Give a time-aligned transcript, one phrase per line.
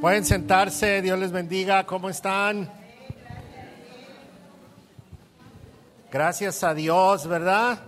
[0.00, 2.72] Pueden sentarse, Dios les bendiga, ¿cómo están?
[6.10, 7.80] Gracias a Dios, ¿verdad?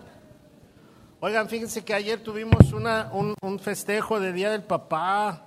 [1.21, 5.47] Oigan, fíjense que ayer tuvimos una, un, un festejo de Día del Papá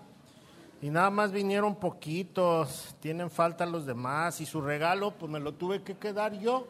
[0.82, 5.54] y nada más vinieron poquitos, tienen falta los demás y su regalo pues me lo
[5.54, 6.66] tuve que quedar yo.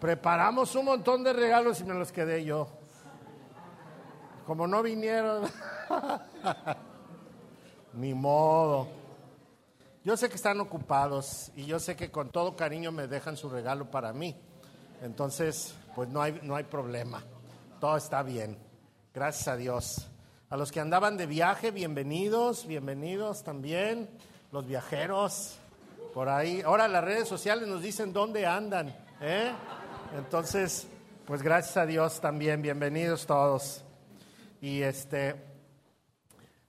[0.00, 2.83] Preparamos un montón de regalos y me los quedé yo.
[4.46, 5.48] Como no vinieron,
[7.94, 8.88] ni modo.
[10.04, 13.48] Yo sé que están ocupados y yo sé que con todo cariño me dejan su
[13.48, 14.36] regalo para mí.
[15.00, 17.24] Entonces, pues no hay, no hay problema.
[17.80, 18.58] Todo está bien.
[19.14, 20.08] Gracias a Dios.
[20.50, 24.10] A los que andaban de viaje, bienvenidos, bienvenidos también.
[24.52, 25.56] Los viajeros,
[26.12, 26.60] por ahí.
[26.60, 28.94] Ahora las redes sociales nos dicen dónde andan.
[29.22, 29.52] ¿eh?
[30.16, 30.86] Entonces,
[31.26, 33.83] pues gracias a Dios también, bienvenidos todos.
[34.64, 35.34] Y este,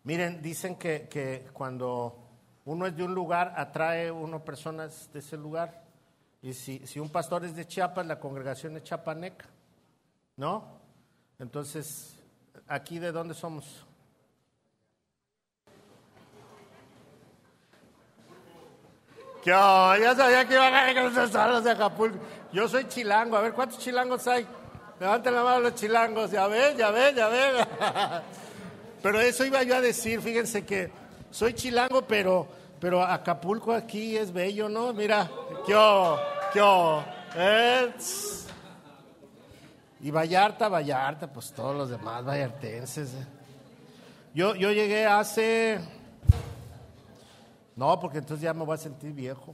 [0.03, 2.28] miren, dicen que, que cuando
[2.66, 5.81] uno es de un lugar, atrae uno personas de ese lugar.
[6.42, 9.45] Y si, si un pastor es de Chiapas, la congregación es chapaneca,
[10.36, 10.78] ¿no?
[11.39, 12.19] Entonces,
[12.67, 13.86] ¿aquí de dónde somos?
[19.41, 19.52] ¿Qué?
[19.52, 22.19] Ya sabía que iban a esos solos de Acapulco.
[22.52, 23.38] Yo soy chilango.
[23.38, 24.45] A ver, ¿cuántos chilangos hay?
[24.99, 26.31] Levanten la mano los chilangos.
[26.31, 27.67] Ya ven, ya ven, ya ven.
[29.01, 30.21] Pero eso iba yo a decir.
[30.21, 30.91] Fíjense que
[31.29, 32.47] soy chilango, pero,
[32.79, 34.93] pero Acapulco aquí es bello, ¿no?
[34.93, 35.29] Mira,
[35.66, 35.73] ¿qué?
[36.53, 36.61] ¿Qué?
[37.35, 37.93] ¿Eh?
[39.99, 43.11] Y Vallarta, Vallarta, pues todos los demás vallartenses.
[44.33, 45.79] Yo, yo llegué hace...
[47.75, 49.53] No, porque entonces ya me voy a sentir viejo.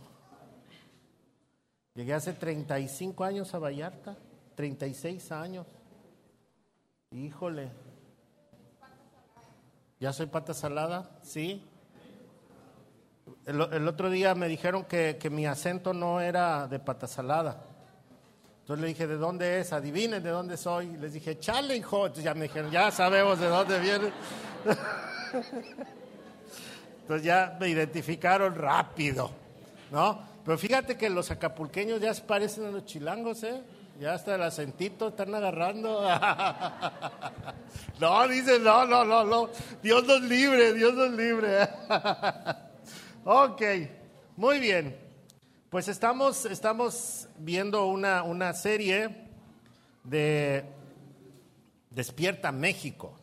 [1.96, 4.16] Llegué hace 35 años a Vallarta,
[4.62, 5.66] 36 años.
[7.10, 7.72] Híjole.
[10.00, 11.10] ¿Ya soy pata salada?
[11.24, 11.66] Sí.
[13.48, 17.64] El, otro día me dijeron que, que, mi acento no era de pata salada.
[18.60, 19.74] Entonces le dije, ¿de dónde es?
[19.74, 20.96] Adivinen de dónde soy.
[20.98, 22.06] Les dije, chale, hijo.
[22.06, 24.12] Entonces ya me dijeron, ya sabemos de dónde viene.
[27.02, 29.32] Entonces ya me identificaron rápido,
[29.90, 30.22] ¿no?
[30.46, 33.64] Pero fíjate que los acapulqueños ya se parecen a los chilangos, ¿eh?
[34.02, 36.02] Ya hasta el acentito están agarrando.
[38.00, 39.50] No, dicen, no, no, no, no.
[39.84, 41.70] Dios nos libre, Dios nos libre.
[43.24, 43.62] Ok,
[44.36, 44.98] muy bien.
[45.70, 49.28] Pues estamos, estamos viendo una, una serie
[50.04, 50.66] de
[51.92, 53.14] Despierta México.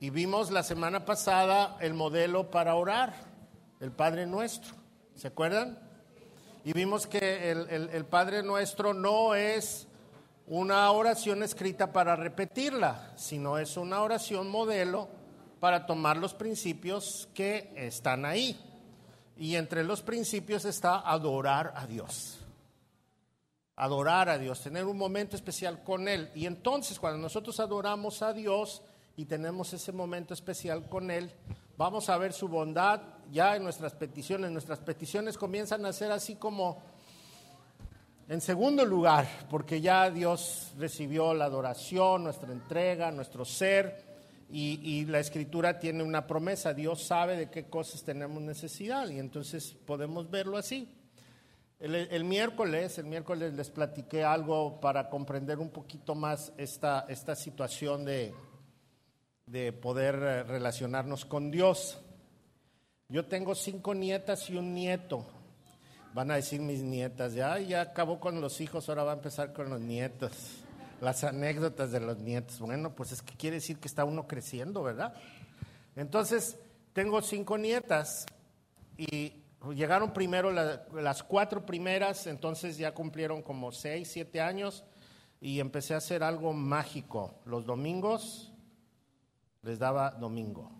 [0.00, 3.12] Y vimos la semana pasada el modelo para orar,
[3.80, 4.74] el Padre Nuestro.
[5.16, 5.89] ¿Se acuerdan?
[6.64, 9.88] Y vimos que el, el, Padre Nuestro no es
[10.46, 15.08] una oración escrita para repetirla, sino es una oración modelo
[15.58, 18.58] para tomar los principios que están ahí.
[19.36, 22.38] Y entre los principios está adorar a Dios.
[23.76, 26.30] Adorar a Dios, tener un momento especial con Él.
[26.34, 28.82] Y entonces cuando nosotros adoramos a Dios,
[29.20, 31.30] y tenemos ese momento especial con Él,
[31.80, 33.00] vamos a ver su bondad
[33.32, 34.50] ya en nuestras peticiones.
[34.50, 36.82] Nuestras peticiones comienzan a ser así como
[38.28, 44.10] en segundo lugar, porque ya Dios recibió la adoración, nuestra entrega, nuestro ser,
[44.50, 49.74] y, la escritura tiene una promesa, Dios sabe de qué cosas tenemos necesidad, y entonces
[49.86, 50.94] podemos verlo así.
[51.78, 57.34] El, el, miércoles, el miércoles les platiqué algo para comprender un poquito más esta, esta
[57.34, 58.34] situación de,
[59.50, 60.16] de poder
[60.46, 61.98] relacionarnos con Dios.
[63.08, 65.26] Yo tengo cinco nietas y un nieto.
[66.14, 69.52] Van a decir mis nietas, ya, ya acabó con los hijos, ahora va a empezar
[69.52, 70.32] con los nietos.
[71.00, 72.60] Las anécdotas de los nietos.
[72.60, 75.14] Bueno, pues es que quiere decir que está uno creciendo, ¿verdad?
[75.96, 76.56] Entonces,
[76.92, 78.26] tengo cinco nietas
[78.96, 79.32] y
[79.74, 84.84] llegaron primero la, las cuatro primeras, entonces ya cumplieron como seis, siete años
[85.40, 87.34] y empecé a hacer algo mágico.
[87.44, 88.49] Los domingos
[89.62, 90.70] les daba domingo.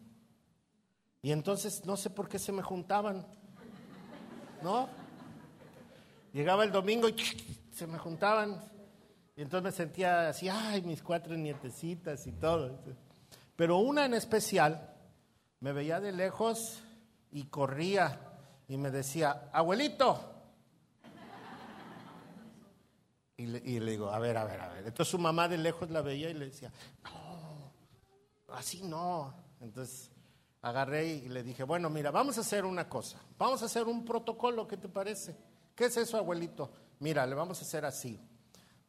[1.23, 3.27] Y entonces no sé por qué se me juntaban,
[4.63, 4.89] ¿no?
[6.33, 7.15] Llegaba el domingo y
[7.73, 8.61] se me juntaban.
[9.37, 12.79] Y entonces me sentía así, ay, mis cuatro nietecitas y todo.
[13.57, 14.95] Pero una en especial
[15.61, 16.83] me veía de lejos
[17.31, 18.21] y corría
[18.69, 20.27] y me decía, abuelito.
[23.37, 24.87] Y le, y le digo, a ver, a ver, a ver.
[24.87, 26.73] Entonces su mamá de lejos la veía y le decía,
[27.05, 27.30] no,
[28.55, 29.35] así no.
[29.61, 30.11] Entonces
[30.63, 33.21] agarré y le dije, bueno, mira, vamos a hacer una cosa.
[33.39, 35.37] Vamos a hacer un protocolo, ¿qué te parece?
[35.75, 36.71] ¿Qué es eso, abuelito?
[36.99, 38.21] Mira, le vamos a hacer así.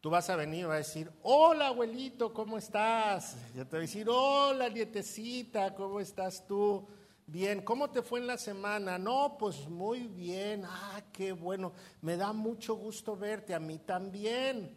[0.01, 3.37] Tú vas a venir y vas a decir, hola abuelito, ¿cómo estás?
[3.55, 6.87] Yo te voy a decir, hola nietecita, ¿cómo estás tú?
[7.27, 8.97] Bien, ¿cómo te fue en la semana?
[8.97, 11.71] No, pues muy bien, ah, qué bueno,
[12.01, 14.75] me da mucho gusto verte, a mí también.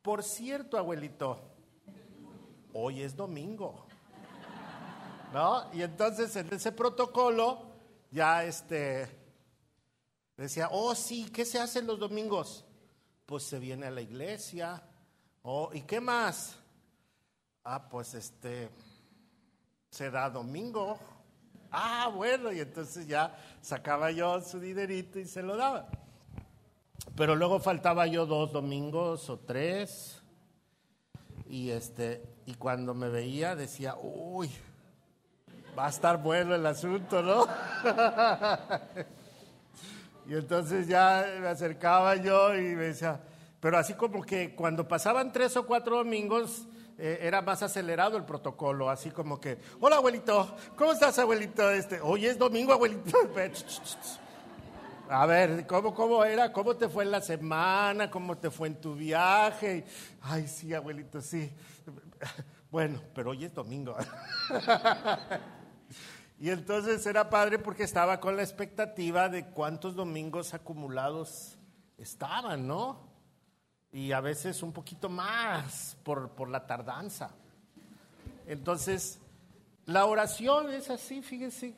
[0.00, 1.38] Por cierto, abuelito,
[2.72, 3.89] hoy es domingo.
[5.32, 5.70] ¿No?
[5.72, 7.62] Y entonces en ese protocolo
[8.10, 9.08] ya este
[10.36, 12.64] decía, oh sí, ¿qué se hace los domingos?
[13.26, 14.82] Pues se viene a la iglesia.
[15.42, 16.56] Oh, ¿y qué más?
[17.62, 18.70] Ah, pues este
[19.90, 20.98] se da domingo.
[21.70, 25.88] Ah, bueno, y entonces ya sacaba yo su dinerito y se lo daba.
[27.16, 30.20] Pero luego faltaba yo dos domingos o tres.
[31.46, 34.50] Y este, y cuando me veía decía, uy,
[35.80, 37.46] va a estar bueno el asunto, ¿no?
[40.28, 43.18] y entonces ya me acercaba yo y me decía,
[43.60, 46.66] pero así como que cuando pasaban tres o cuatro domingos,
[46.98, 51.70] eh, era más acelerado el protocolo, así como que, hola abuelito, ¿cómo estás abuelito?
[51.70, 53.16] Este, hoy es domingo abuelito.
[55.08, 56.52] A ver, ¿cómo, ¿cómo era?
[56.52, 58.10] ¿Cómo te fue en la semana?
[58.10, 59.86] ¿Cómo te fue en tu viaje?
[60.20, 61.50] Ay, sí, abuelito, sí.
[62.70, 63.96] Bueno, pero hoy es domingo.
[66.40, 71.58] Y entonces era padre porque estaba con la expectativa de cuántos domingos acumulados
[71.98, 72.98] estaban, ¿no?
[73.92, 77.30] Y a veces un poquito más por, por la tardanza.
[78.46, 79.18] Entonces,
[79.84, 81.74] la oración es así, fíjense,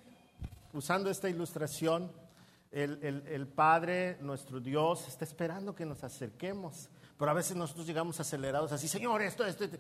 [0.73, 2.13] usando esta ilustración,
[2.71, 6.89] el, el, el, Padre, nuestro Dios, está esperando que nos acerquemos.
[7.19, 9.79] Pero a veces nosotros llegamos acelerados así, Señor, esto, esto, esto.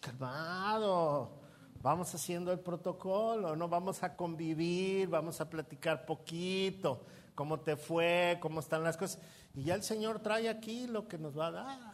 [0.00, 1.41] calmado
[1.82, 3.68] vamos haciendo el protocolo, ¿no?
[3.68, 9.20] Vamos a convivir, vamos a platicar poquito, cómo te fue, cómo están las cosas.
[9.52, 11.92] Y ya el Señor trae aquí lo que nos va a dar.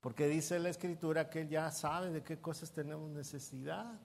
[0.00, 4.00] Porque dice la Escritura que Él ya sabe de qué cosas tenemos necesidad.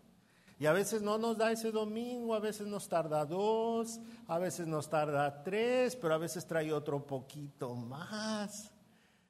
[0.60, 4.68] Y a veces no nos da ese domingo, a veces nos tarda dos, a veces
[4.68, 8.72] nos tarda tres, pero a veces trae otro poquito más.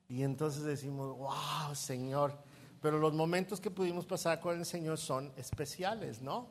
[0.10, 2.38] Y entonces decimos, wow, Señor,
[2.83, 6.50] pero los momentos que pudimos pasar con el Señor son especiales, ¿no?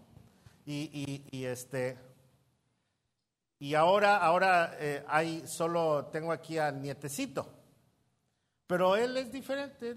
[0.64, 1.98] Y, este,
[3.58, 7.46] y ahora, ahora eh, hay, solo tengo aquí al nietecito,
[8.66, 9.94] pero él es diferente.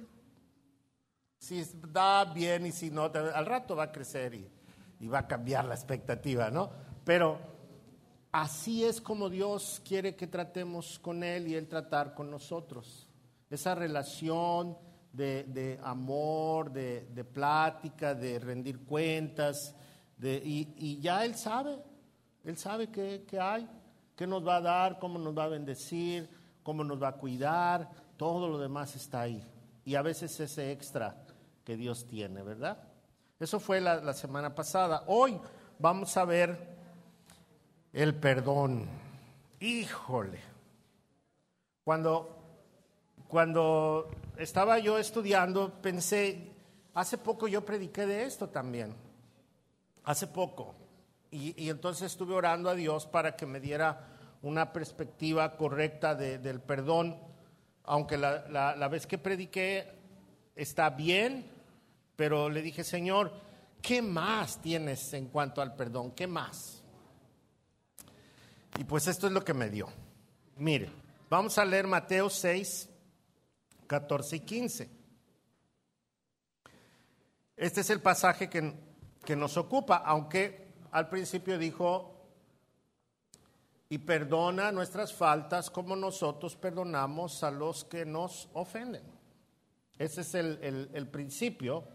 [1.38, 4.52] Si da bien y si no, al rato va a crecer y,
[5.00, 6.70] y va a cambiar la expectativa, ¿no?
[7.06, 7.40] Pero
[8.34, 13.08] así es como Dios quiere que tratemos con Él y Él tratar con nosotros.
[13.50, 14.76] Esa relación
[15.16, 19.76] de, amor, de, de, plática, de rendir cuentas,
[20.18, 21.78] de, y, ya Él sabe,
[22.44, 23.68] Él sabe qué, hay,
[24.16, 26.30] qué nos va a dar, cómo nos va a bendecir,
[26.64, 29.44] cómo nos va a cuidar, todo lo demás está ahí.
[29.84, 31.16] Y a veces ese extra
[31.64, 32.78] que Dios tiene, ¿verdad?
[33.40, 35.04] Eso fue la, la semana pasada.
[35.08, 35.40] Hoy
[35.80, 36.76] vamos a ver
[37.94, 38.88] el perdón.
[39.60, 40.40] Híjole.
[41.84, 42.36] Cuando
[43.28, 46.52] cuando estaba yo estudiando, pensé,
[46.94, 48.94] hace poco yo prediqué de esto también,
[50.04, 50.76] hace poco.
[51.32, 54.08] Y, entonces estuve orando a Dios para que me diera
[54.42, 57.18] una perspectiva correcta del perdón,
[57.84, 59.92] aunque la, la vez que prediqué
[60.56, 61.52] está bien,
[62.16, 63.34] pero le dije, Señor,
[63.82, 66.12] ¿qué más tienes en cuanto al perdón?
[66.12, 66.84] ¿Qué más?
[68.78, 69.88] Y pues esto es lo que me dio.
[70.58, 70.90] Mire,
[71.30, 72.90] vamos a leer Mateo 6,
[73.88, 74.90] 14 y 15.
[77.58, 78.74] Este es el pasaje que,
[79.24, 82.16] que nos ocupa, aunque al principio dijo,
[83.90, 89.04] y perdona nuestras faltas como nosotros perdonamos a los que nos ofenden.
[89.98, 91.86] Ese es el, el, principio.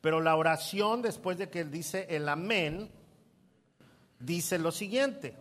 [0.00, 2.90] Pero la oración, después de que él dice el amén,
[4.18, 5.36] dice lo siguiente,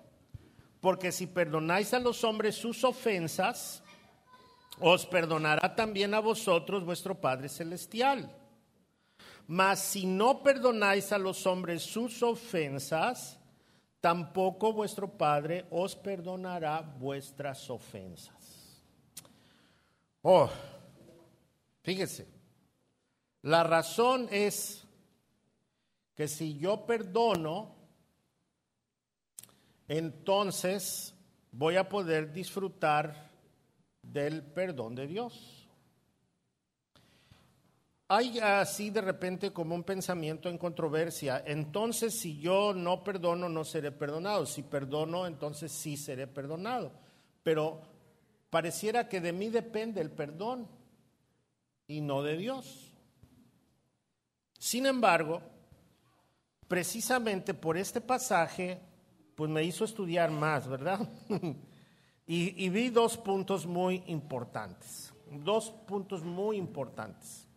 [0.81, 3.81] porque si perdonáis a los hombres sus ofensas,
[4.79, 8.29] os perdonará también a vosotros vuestro Padre Celestial.
[9.47, 13.39] Mas si no perdonáis a los hombres sus ofensas,
[14.01, 18.83] tampoco vuestro Padre os perdonará vuestras ofensas.
[20.21, 20.49] Oh,
[21.83, 22.27] fíjese,
[23.43, 24.83] la razón es
[26.15, 27.75] que si yo perdono,
[29.87, 31.13] entonces
[31.51, 33.24] voy a poder disfrutar
[34.11, 35.65] del perdón de Dios.
[38.07, 41.43] Hay así de repente como un pensamiento en controversia.
[41.45, 44.45] Entonces, si yo no perdono, no seré perdonado.
[44.45, 46.91] Si perdono, entonces sí seré perdonado.
[47.41, 47.81] Pero
[48.51, 50.67] pareciera que de mí depende el perdón
[51.87, 52.93] y no de Dios.
[54.59, 55.41] Sin embargo,
[56.67, 58.79] precisamente por este pasaje,
[59.33, 61.07] pues me hizo estudiar más, ¿verdad?
[62.27, 67.47] y, vi dos puntos muy importantes, dos puntos muy importantes.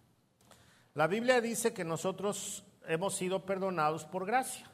[0.95, 4.71] La Biblia dice que nosotros hemos sido perdonados por gracia.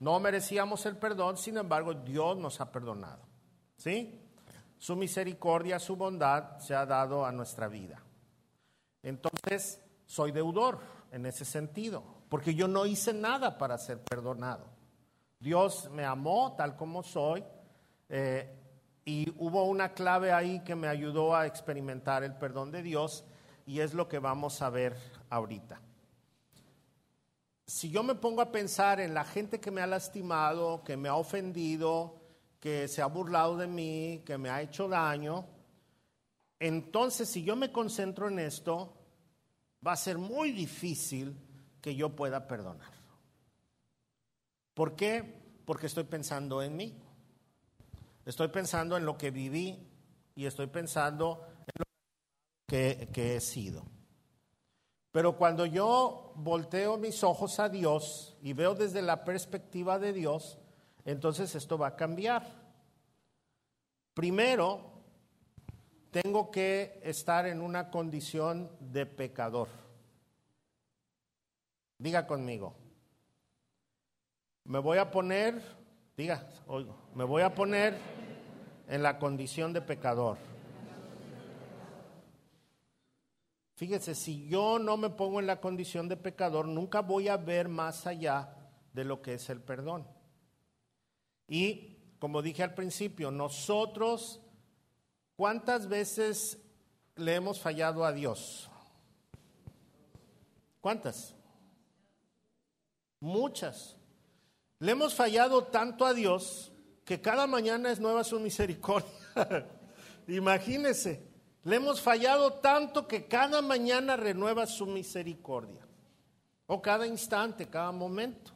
[0.00, 3.22] No merecíamos el perdón, sin embargo, Dios nos ha perdonado.
[3.76, 4.20] ¿Sí?
[4.78, 8.02] Su misericordia, su bondad se ha dado a nuestra vida.
[9.02, 10.80] Entonces, soy deudor
[11.12, 14.66] en ese sentido, porque yo no hice nada para ser perdonado.
[15.38, 17.44] Dios me amó tal como soy
[18.08, 18.55] eh,
[19.08, 23.24] y hubo una clave ahí que me ayudó a experimentar el perdón de Dios
[23.64, 24.96] y es lo que vamos a ver
[25.30, 25.80] ahorita.
[27.68, 31.08] Si yo me pongo a pensar en la gente que me ha lastimado, que me
[31.08, 32.20] ha ofendido,
[32.58, 35.46] que se ha burlado de mí, que me ha hecho daño,
[36.58, 38.92] entonces si yo me concentro en esto,
[39.86, 41.36] va a ser muy difícil
[41.80, 42.92] que yo pueda perdonar.
[44.74, 45.22] ¿Por qué?
[45.64, 47.05] Porque estoy pensando en mí.
[48.26, 49.88] Estoy pensando en lo que viví
[50.34, 51.84] y estoy pensando en lo
[52.66, 53.84] que, he sido.
[55.12, 60.58] Pero cuando yo volteo mis ojos a Dios y veo desde la perspectiva de Dios,
[61.04, 62.44] entonces esto va a cambiar.
[64.12, 65.04] Primero,
[66.10, 69.68] tengo que estar en una condición de pecador.
[71.96, 72.74] Diga conmigo.
[74.64, 75.62] Me voy a poner,
[76.16, 77.98] diga, oigo, me voy a poner
[78.88, 80.38] en la condición de pecador.
[83.74, 87.68] Fíjese, si yo no me pongo en la condición de pecador, nunca voy a ver
[87.68, 88.56] más allá
[88.94, 90.06] de lo que es el perdón.
[91.46, 94.40] Y como dije al principio, nosotros,
[95.36, 96.58] ¿cuántas veces
[97.16, 98.70] le hemos fallado a Dios?
[100.80, 101.34] ¿Cuántas?
[103.20, 103.96] Muchas.
[104.78, 106.72] Le hemos fallado tanto a Dios
[107.04, 109.10] que cada mañana es nueva su misericordia.
[110.28, 111.24] Imagínese.
[111.64, 115.86] Le hemos fallado tanto que cada mañana renueva su misericordia.
[116.66, 118.52] O cada instante, cada momento.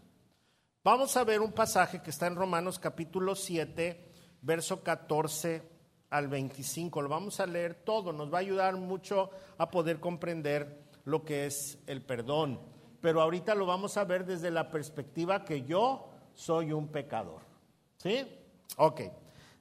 [0.85, 4.13] Vamos a ver un pasaje que está en Romanos capítulo 7,
[4.43, 5.63] verso 14
[6.11, 7.03] al 25.
[7.03, 8.13] Lo vamos a leer todo.
[8.13, 12.61] Nos va a ayudar mucho a poder comprender lo que es el perdón.
[13.01, 16.10] Pero ahorita lo vamos a ver desde la perspectiva que yo
[16.41, 17.43] soy un pecador.
[17.99, 18.27] ¿Sí?
[18.79, 19.03] Ok.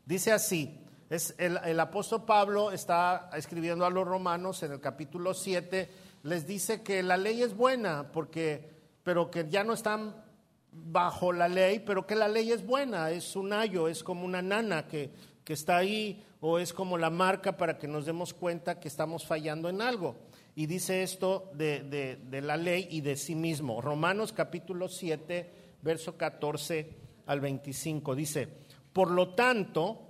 [0.05, 5.89] Dice así, es el, apóstol Pablo está escribiendo a los romanos en el capítulo 7,
[6.23, 8.69] les dice que la ley es buena, porque,
[9.03, 10.23] pero que ya no están
[10.71, 14.41] bajo la ley, pero que la ley es buena, es un ayo, es como una
[14.41, 15.11] nana que,
[15.43, 19.25] que está ahí, o es como la marca para que nos demos cuenta que estamos
[19.25, 20.15] fallando en algo.
[20.55, 23.81] Y dice esto de, de, de la ley y de sí mismo.
[23.81, 28.47] Romanos capítulo 7, verso 14 al 25, dice,
[28.93, 30.07] por lo tanto,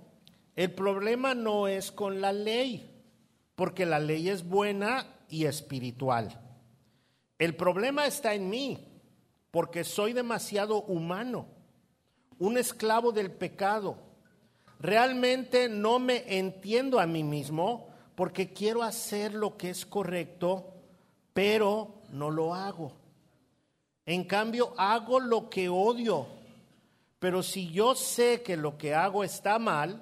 [0.56, 3.02] el problema no es con la ley,
[3.54, 6.40] porque la ley es buena y espiritual.
[7.38, 8.86] El problema está en mí,
[9.50, 11.46] porque soy demasiado humano,
[12.38, 13.98] un esclavo del pecado.
[14.78, 20.74] Realmente no me entiendo a mí mismo porque quiero hacer lo que es correcto,
[21.32, 22.99] pero no lo hago.
[24.06, 26.26] En cambio, hago lo que odio.
[27.18, 30.00] Pero si yo sé que lo que hago está mal,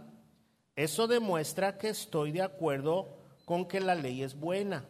[0.76, 3.08] eso demuestra que estoy de acuerdo
[3.44, 4.84] con que la ley es buena.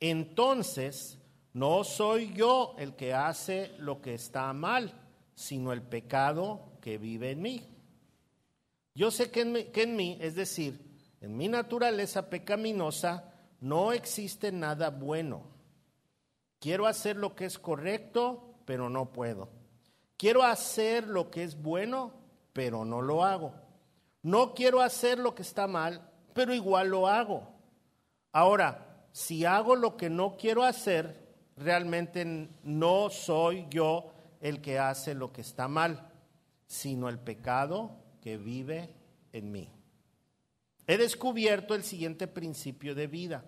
[0.00, 1.18] Entonces,
[1.52, 4.92] no soy yo el que hace lo que está mal,
[5.34, 7.62] sino el pecado que vive en mí.
[8.94, 10.80] Yo sé que en, mí, es decir,
[11.20, 15.53] en mi naturaleza pecaminosa, no existe nada bueno.
[16.64, 19.50] Quiero hacer lo que es correcto, pero no puedo.
[20.16, 22.14] Quiero hacer lo que es bueno,
[22.54, 23.52] pero no lo hago.
[24.22, 27.46] No quiero hacer lo que está mal, pero igual lo hago.
[28.32, 35.12] Ahora, si hago lo que no quiero hacer, realmente no soy yo el que hace
[35.12, 36.12] lo que está mal,
[36.66, 37.90] sino el pecado
[38.22, 38.88] que vive
[39.34, 39.68] en mí.
[40.86, 43.44] He descubierto el siguiente principio de vida,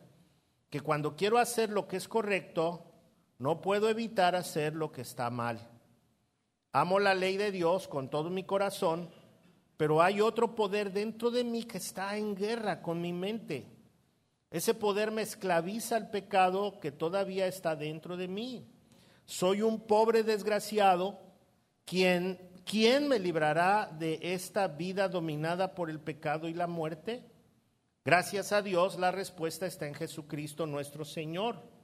[0.69, 2.93] que cuando quiero hacer lo que es correcto,
[3.39, 5.69] no puedo evitar hacer lo que está mal.
[6.73, 9.11] Amo la ley de Dios con todo mi corazón,
[9.77, 13.67] pero hay otro poder dentro de mí que está en guerra con mi mente.
[14.51, 18.67] Ese poder me esclaviza al pecado que todavía está dentro de mí.
[19.25, 21.19] Soy un pobre desgraciado.
[21.85, 27.23] ¿Quién, ¿Quién me librará de esta vida dominada por el pecado y la muerte?
[28.05, 31.76] Gracias a Dios la respuesta está en Jesucristo nuestro Señor.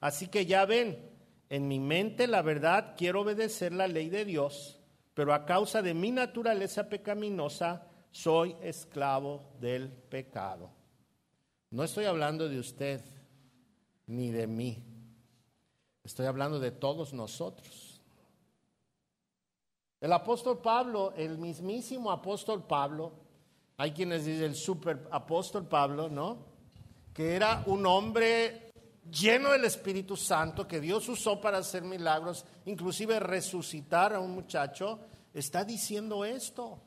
[0.00, 1.10] Así que ya ven,
[1.48, 4.78] en mi mente la verdad quiero obedecer la ley de Dios,
[5.14, 10.70] pero a causa de mi naturaleza pecaminosa soy esclavo del pecado.
[11.70, 13.02] No estoy hablando de usted
[14.06, 14.84] ni de mí.
[16.04, 18.00] Estoy hablando de todos nosotros.
[20.00, 23.12] El apóstol Pablo, el mismísimo apóstol Pablo,
[23.76, 26.46] hay quienes dicen el super apóstol Pablo, ¿no?
[27.12, 28.67] Que era un hombre
[29.10, 35.00] lleno del Espíritu Santo, que Dios usó para hacer milagros, inclusive resucitar a un muchacho,
[35.32, 36.80] está diciendo esto.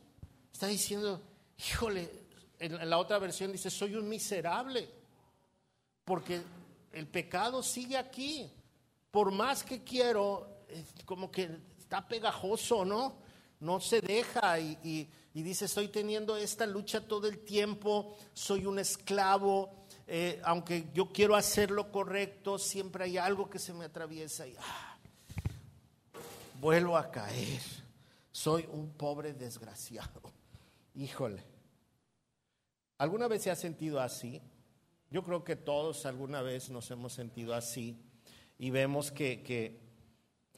[0.51, 1.21] Está diciendo,
[1.57, 2.09] híjole,
[2.59, 4.87] en la otra versión dice, soy un miserable,
[6.05, 6.41] porque
[6.93, 8.51] el pecado sigue aquí.
[9.09, 10.63] Por más que quiero,
[11.05, 11.49] como que
[11.79, 13.17] está pegajoso, ¿no?
[13.59, 19.80] No se deja y, dice, estoy teniendo esta lucha todo el tiempo, soy un esclavo,
[20.13, 24.53] eh, aunque yo quiero hacer lo correcto, siempre hay algo que se me atraviesa y
[24.59, 24.97] ah,
[26.59, 27.61] vuelvo a caer.
[28.29, 30.21] Soy un pobre desgraciado.
[30.95, 31.41] Híjole.
[32.97, 34.41] ¿Alguna vez se ha sentido así?
[35.09, 37.97] Yo creo que todos alguna vez nos hemos sentido así
[38.59, 39.79] y vemos que, que,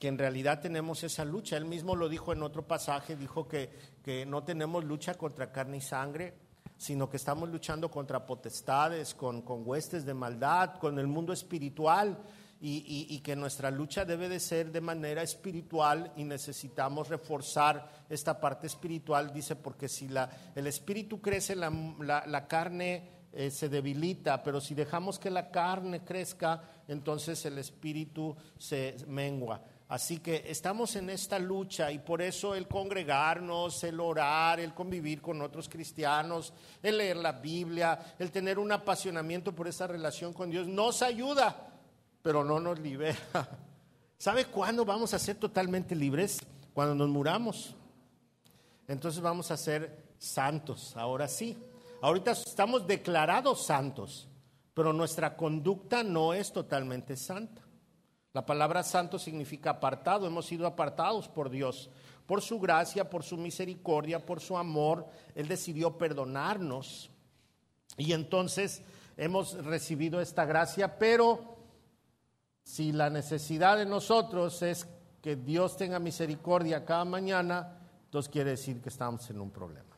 [0.07, 1.57] en realidad tenemos esa lucha.
[1.57, 3.69] Él mismo lo dijo en otro pasaje, dijo que,
[4.01, 6.42] que no tenemos lucha contra carne y sangre,
[6.83, 12.17] sino que estamos luchando contra potestades, con, con huestes de maldad, con el mundo espiritual.
[12.59, 18.39] Y, y, que nuestra lucha debe de ser de manera espiritual y necesitamos reforzar esta
[18.39, 21.69] parte espiritual, dice, porque si la, el espíritu crece, la,
[22.25, 28.33] la, carne eh, se debilita, pero si dejamos que la carne crezca, entonces el espíritu
[28.57, 29.61] se mengua.
[29.93, 35.21] Así que estamos en esta lucha y por eso el congregarnos, el orar, el convivir
[35.21, 40.50] con otros cristianos, el leer la Biblia, el tener un apasionamiento por esa relación con
[40.50, 41.75] Dios nos ayuda,
[42.23, 43.19] pero no nos libera.
[44.17, 46.39] ¿Sabe cuándo vamos a ser totalmente libres?
[46.73, 47.75] Cuando nos muramos.
[48.88, 51.56] Entonces vamos a ser santos, ahora sí.
[52.01, 54.27] Ahorita estamos declarados santos,
[54.73, 57.62] pero nuestra conducta no es totalmente santa.
[58.34, 61.91] La palabra santo significa apartado, hemos sido apartados por Dios,
[62.26, 65.08] por su gracia, por su misericordia, por su amor.
[65.36, 67.12] Él decidió perdonarnos
[67.96, 68.82] y entonces
[69.17, 71.58] hemos recibido esta gracia, pero
[72.63, 74.88] si la necesidad de nosotros es
[75.22, 79.96] que Dios tenga misericordia cada mañana, entonces quiere decir que estamos en un problema.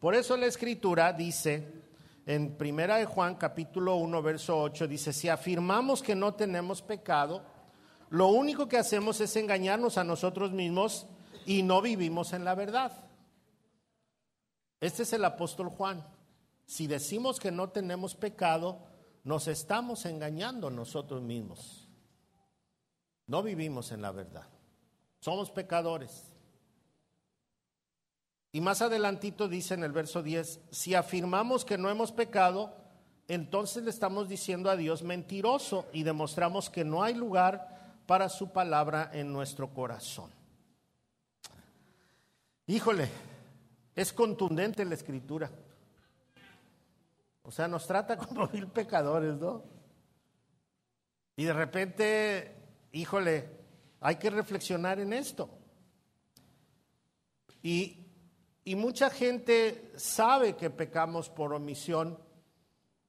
[0.00, 1.87] Por eso la escritura dice
[2.28, 7.42] en Primera de Juan capítulo 1 verso 8 dice, si afirmamos que no tenemos pecado,
[8.10, 11.06] lo único que hacemos es engañarnos a nosotros mismos
[11.46, 12.92] y no vivimos en la verdad.
[14.78, 16.06] Este es el apóstol Juan.
[16.66, 18.84] Si decimos que no tenemos pecado,
[19.24, 21.88] nos estamos engañando nosotros mismos.
[23.26, 24.46] No vivimos en la verdad.
[25.20, 26.27] Somos pecadores.
[28.52, 32.74] Y más adelantito dice en el verso 10, si afirmamos que no hemos pecado,
[33.28, 38.50] entonces le estamos diciendo a Dios mentiroso y demostramos que no hay lugar para su
[38.50, 40.30] palabra en nuestro corazón.
[42.66, 43.10] Híjole,
[43.94, 45.50] es contundente la escritura.
[47.42, 49.62] O sea, nos trata como mil pecadores, ¿no?
[51.36, 52.56] Y de repente,
[52.92, 53.48] híjole,
[54.00, 55.50] hay que reflexionar en esto.
[57.62, 58.07] Y
[58.68, 62.18] y mucha gente sabe que pecamos por omisión.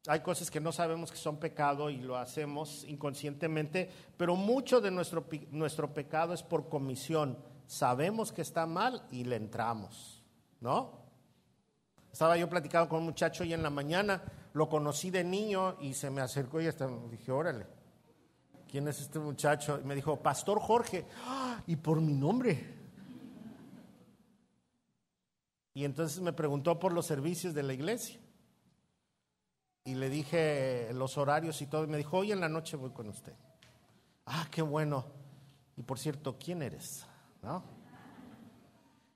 [0.07, 4.89] Hay cosas que no sabemos que son pecado y lo hacemos inconscientemente, pero mucho de
[4.89, 7.37] nuestro, nuestro pecado es por comisión.
[7.67, 10.23] Sabemos que está mal y le entramos,
[10.61, 10.93] ¿no?
[12.09, 15.93] Estaba yo platicando con un muchacho y en la mañana lo conocí de niño y
[15.93, 17.67] se me acercó y hasta dije, órale,
[18.71, 19.77] ¿quién es este muchacho?
[19.77, 21.61] Y me dijo, Pastor Jorge, ¡Ah!
[21.67, 22.78] y por mi nombre.
[25.79, 28.19] Y entonces me preguntó por los servicios de la iglesia.
[29.85, 31.85] Y le dije los horarios y todo.
[31.85, 33.31] Y me dijo, hoy en la noche voy con usted.
[34.25, 35.05] Ah, qué bueno.
[35.77, 37.05] Y por cierto, ¿quién eres?
[37.41, 37.63] ¿No?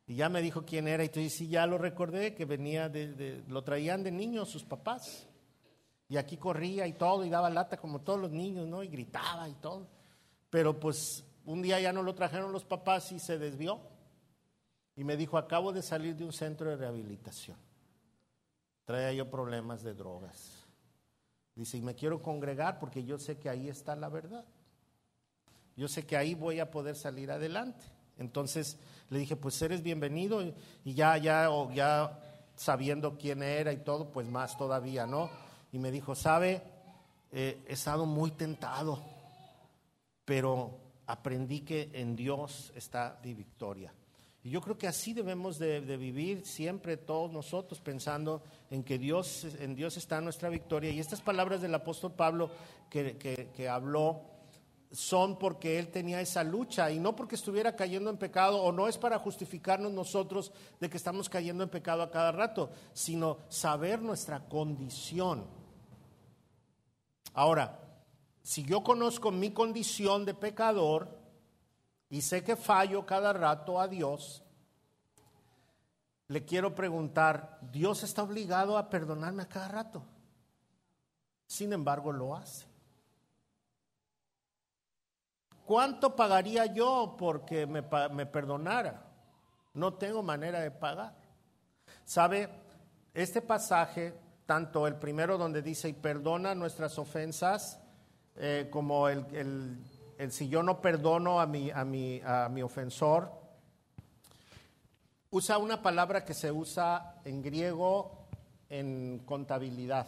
[0.07, 1.03] Y ya me dijo quién era.
[1.03, 5.27] Y entonces sí, ya lo recordé, que venía de, lo traían de niño sus papás.
[6.07, 8.83] Y aquí corría y todo, y daba lata como todos los niños, ¿no?
[8.83, 9.89] Y gritaba y todo.
[10.49, 13.81] Pero pues un día ya no lo trajeron los papás y se desvió
[14.95, 17.57] y me dijo, acabo de salir de un centro de rehabilitación.
[18.85, 20.67] Traía yo problemas de drogas.
[21.55, 24.45] Dice, y me quiero congregar porque yo sé que ahí está la verdad.
[25.75, 27.85] Yo sé que ahí voy a poder salir adelante.
[28.17, 28.77] Entonces
[29.09, 30.43] le dije, pues eres bienvenido
[30.83, 32.19] y ya, ya, ya
[32.55, 35.29] sabiendo quién era y todo, pues más todavía, ¿no?
[35.71, 36.61] Y me dijo, ¿sabe?
[37.31, 39.01] Eh, he estado muy tentado,
[40.23, 43.91] pero aprendí que en Dios está mi victoria.
[44.43, 49.45] Y yo creo que así debemos de, vivir siempre todos nosotros, pensando en que Dios,
[49.59, 50.91] en Dios está nuestra victoria.
[50.91, 52.49] Y estas palabras del apóstol Pablo
[52.89, 54.33] que, que habló
[54.91, 58.87] son porque él tenía esa lucha y no porque estuviera cayendo en pecado o no
[58.87, 64.01] es para justificarnos nosotros de que estamos cayendo en pecado a cada rato, sino saber
[64.01, 65.45] nuestra condición.
[67.33, 67.79] Ahora,
[68.43, 71.22] si yo conozco mi condición de pecador
[72.13, 74.43] y sé que fallo cada rato a Dios,
[76.27, 80.03] le quiero preguntar, ¿Dios está obligado a perdonarme a cada rato?
[81.47, 82.67] Sin embargo, lo hace.
[85.65, 89.07] ¿Cuánto pagaría yo porque me, me perdonara?
[89.73, 91.15] No tengo manera de pagar.
[92.05, 92.47] ¿Sabe?
[93.15, 94.13] Este pasaje,
[94.45, 97.79] tanto el primero donde dice, y perdona nuestras ofensas,
[98.35, 99.77] eh, como el, el,
[100.29, 103.31] si yo no perdono a mi, a, mi, a mi ofensor,
[105.29, 108.27] usa una palabra que se usa en griego
[108.69, 110.07] en contabilidad.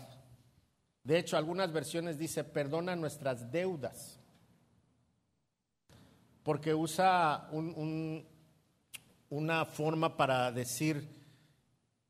[1.03, 4.19] De hecho, algunas versiones dice, perdona nuestras deudas
[6.45, 7.49] porque usa
[9.29, 11.09] una forma para decir,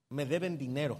[0.10, 1.00] me deben dinero.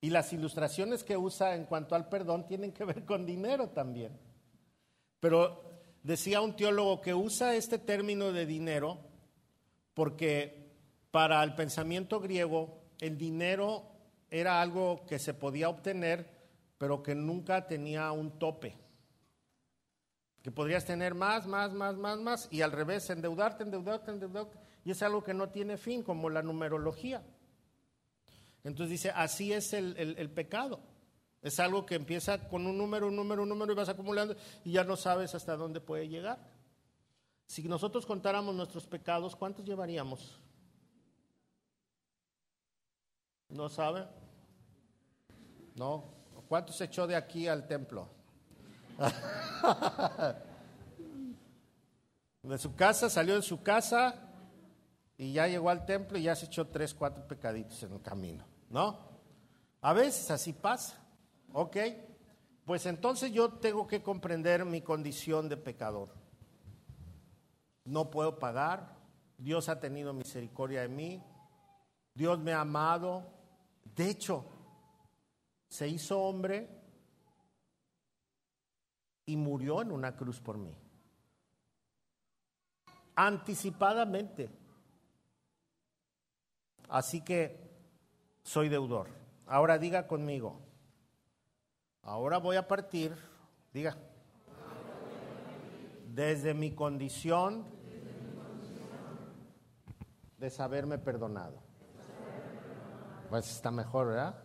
[0.00, 4.18] Y las ilustraciones que usa en cuanto al perdón tienen que ver con dinero también.
[5.20, 5.62] Pero
[6.02, 8.98] decía un teólogo que usa este término de dinero
[9.94, 10.70] porque
[11.10, 13.84] para el pensamiento griego el dinero
[14.30, 16.28] era algo que se podía obtener,
[16.76, 18.76] pero que nunca tenía un tope
[20.42, 24.92] que podrías tener más, más, más, más, más, y al revés, endeudarte, endeudarte, endeudarte, y
[24.92, 27.22] es algo que no tiene fin, como la numerología.
[28.64, 30.80] Entonces dice, así es el, el, pecado.
[31.42, 34.72] Es algo que empieza con un número, un número, un número, y vas acumulando, y
[34.72, 36.38] ya no sabes hasta dónde puede llegar.
[37.46, 40.40] Si nosotros contáramos nuestros pecados, ¿cuántos llevaríamos?
[43.48, 44.06] ¿No sabe?
[45.74, 46.04] ¿No?
[46.48, 48.08] ¿Cuántos echó de aquí al templo?
[52.42, 54.14] de su casa, salió de su casa
[55.16, 58.44] y ya llegó al templo y ya se echó tres, cuatro pecaditos en el camino,
[58.70, 58.98] ¿no?
[59.80, 60.98] A veces así pasa,
[61.52, 61.76] ¿ok?
[62.64, 66.14] Pues entonces yo tengo que comprender mi condición de pecador.
[67.84, 68.96] No puedo pagar,
[69.38, 71.22] Dios ha tenido misericordia de mí,
[72.14, 73.32] Dios me ha amado,
[73.96, 74.44] de hecho,
[75.68, 76.68] se hizo hombre
[79.26, 80.74] y murió en una cruz por mí.
[83.16, 84.50] Anticipadamente.
[86.88, 87.68] Así que
[88.42, 89.08] soy deudor.
[89.46, 90.67] Ahora diga conmigo.
[92.08, 93.14] Ahora voy a partir,
[93.70, 93.94] diga,
[96.06, 97.66] desde mi condición
[100.38, 101.60] de saberme perdonado.
[103.28, 104.42] Pues está mejor, ¿verdad?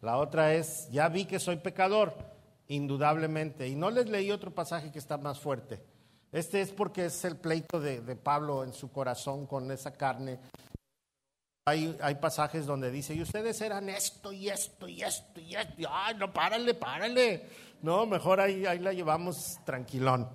[0.00, 2.12] La otra es, ya vi que soy pecador
[2.66, 3.68] indudablemente.
[3.68, 5.80] Y no les leí otro pasaje que está más fuerte.
[6.32, 10.40] Este es porque es el pleito de, Pablo en su corazón con esa carne.
[11.68, 15.88] Hay, hay, pasajes donde dice, y ustedes eran esto y esto y esto y esto.
[15.90, 17.46] ay, no, párale, párale.
[17.82, 20.28] No, mejor ahí, ahí la llevamos tranquilón.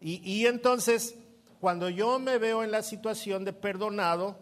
[0.00, 1.16] Y, y entonces,
[1.60, 4.36] cuando yo me veo en la situación de perdonado,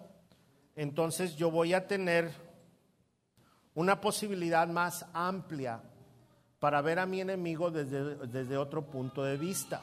[0.77, 2.33] entonces yo voy a tener
[3.75, 5.83] una posibilidad más amplia
[6.59, 9.83] para ver a mi enemigo desde, desde otro punto de vista.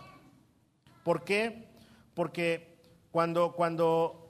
[1.04, 1.68] ¿Por qué?
[2.14, 2.78] Porque
[3.12, 4.29] cuando, cuando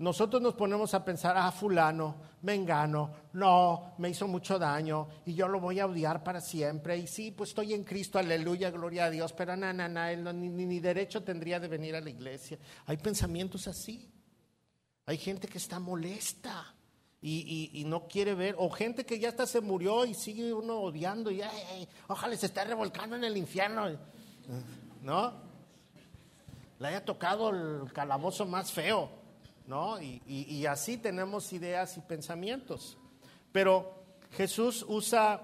[0.00, 5.34] nosotros nos ponemos a pensar, ah, fulano, me engano, no, me hizo mucho daño y
[5.34, 6.96] yo lo voy a odiar para siempre.
[6.96, 10.24] Y sí, pues estoy en Cristo, aleluya, gloria a Dios, pero na, na, na, él
[10.40, 12.58] ni, ni derecho tendría de venir a la iglesia.
[12.86, 14.10] Hay pensamientos así.
[15.04, 16.74] Hay gente que está molesta
[17.20, 21.30] y, no quiere ver, o gente que ya hasta se murió y sigue uno odiando
[21.30, 21.42] y
[22.08, 23.98] ojalá se está revolcando en el infierno,
[25.02, 25.32] ¿no?
[26.78, 29.19] Le haya tocado el calabozo más feo,
[30.00, 32.98] Y, así tenemos ideas y pensamientos.
[33.52, 35.42] Pero Jesús usa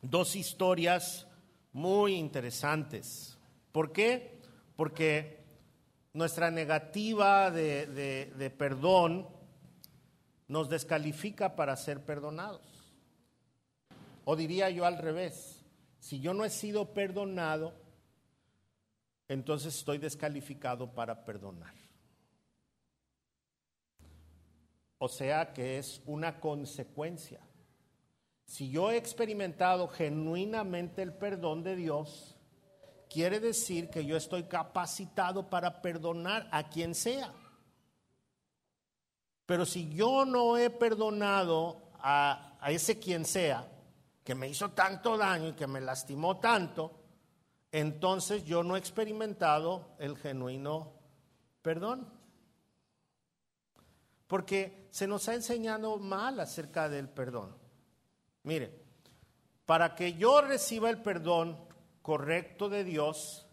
[0.00, 1.26] dos historias
[1.72, 3.38] muy interesantes.
[3.70, 4.40] ¿Por qué?
[4.76, 5.44] Porque
[6.12, 9.28] nuestra negativa de perdón
[10.48, 12.60] nos descalifica para ser perdonados.
[14.24, 15.64] O diría yo al revés,
[15.98, 17.74] si yo no he sido perdonado,
[19.28, 21.81] entonces estoy descalificado para perdonar.
[25.04, 27.40] O sea que es una consecuencia.
[28.44, 32.36] Si yo he experimentado genuinamente el perdón de Dios,
[33.10, 37.34] quiere decir que yo estoy capacitado para perdonar a quien sea.
[39.44, 43.68] Pero si yo no he perdonado a, a ese quien sea,
[44.22, 46.92] que me hizo tanto daño y que me lastimó tanto,
[47.72, 50.92] entonces yo no he experimentado el genuino
[51.60, 52.21] perdón.
[54.32, 57.54] Porque se nos ha enseñado mal acerca del perdón.
[58.44, 58.72] Mire,
[59.66, 61.58] para que yo reciba el perdón
[62.00, 63.46] correcto de Dios,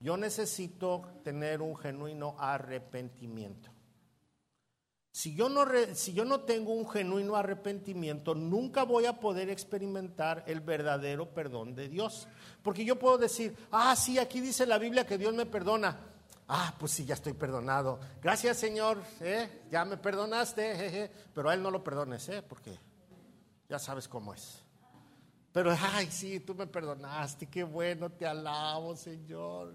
[0.00, 3.68] yo necesito tener un genuino arrepentimiento.
[5.10, 11.74] Si yo, no tengo un genuino arrepentimiento, nunca voy a poder experimentar el verdadero perdón
[11.74, 12.26] de Dios.
[12.62, 16.15] Porque yo puedo decir, ah, sí, aquí dice la Biblia que Dios me perdona.
[16.48, 17.98] Ah, pues sí, ya estoy perdonado.
[18.22, 19.64] Gracias, Señor, ¿eh?
[19.70, 21.10] ya me perdonaste, jeje.
[21.34, 22.42] pero a Él no lo perdones, ¿eh?
[22.42, 22.78] porque
[23.68, 24.62] ya sabes cómo es.
[25.52, 29.74] Pero, ay, sí, tú me perdonaste, qué bueno, te alabo, Señor.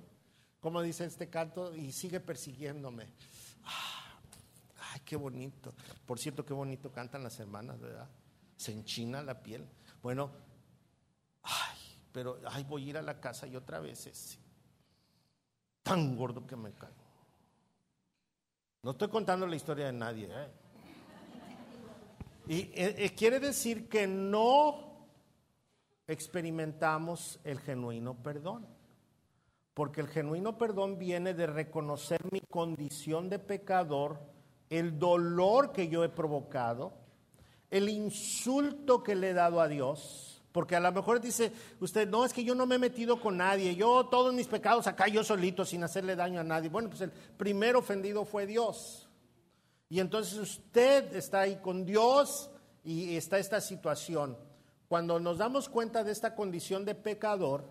[0.61, 3.07] Como dice este canto, y sigue persiguiéndome.
[3.65, 4.19] Ah,
[4.93, 5.73] ay, qué bonito.
[6.05, 8.07] Por cierto, qué bonito cantan las hermanas, ¿verdad?
[8.55, 9.67] Se enchina la piel.
[10.01, 10.31] Bueno,
[11.43, 11.77] ay,
[12.13, 14.37] pero, ay, voy a ir a la casa y otra vez es
[15.83, 16.93] tan gordo que me cago.
[18.83, 20.47] No estoy contando la historia de nadie, ¿eh?
[22.47, 25.07] Y eh, eh, quiere decir que no
[26.07, 28.67] experimentamos el genuino perdón.
[29.73, 34.19] Porque el genuino perdón viene de reconocer mi condición de pecador,
[34.69, 36.93] el dolor que yo he provocado,
[37.69, 40.30] el insulto que le he dado a Dios.
[40.51, 43.37] Porque a lo mejor dice usted, no, es que yo no me he metido con
[43.37, 46.69] nadie, yo todos mis pecados acá yo solito sin hacerle daño a nadie.
[46.69, 49.07] Bueno, pues el primer ofendido fue Dios.
[49.89, 52.49] Y entonces usted está ahí con Dios
[52.83, 54.37] y está esta situación.
[54.87, 57.65] Cuando nos damos cuenta de esta condición de pecador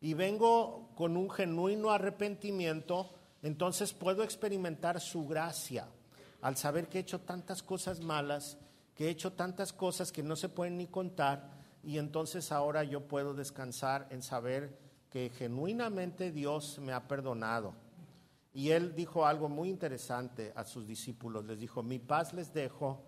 [0.00, 3.10] y vengo con un genuino arrepentimiento,
[3.42, 5.88] entonces puedo experimentar su gracia
[6.40, 8.58] al saber que he hecho tantas cosas malas,
[8.94, 13.08] que he hecho tantas cosas que no se pueden ni contar, y entonces ahora yo
[13.08, 14.78] puedo descansar en saber
[15.10, 17.74] que genuinamente Dios me ha perdonado.
[18.54, 23.02] Y él dijo algo muy interesante a sus discípulos, les dijo, mi paz les dejo,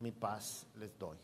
[0.00, 1.18] mi paz les doy.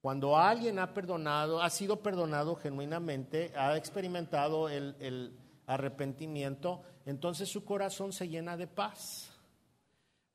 [0.00, 8.12] Cuando alguien ha perdonado, ha sido perdonado genuinamente, ha experimentado el, arrepentimiento, entonces su corazón
[8.12, 9.32] se llena de paz.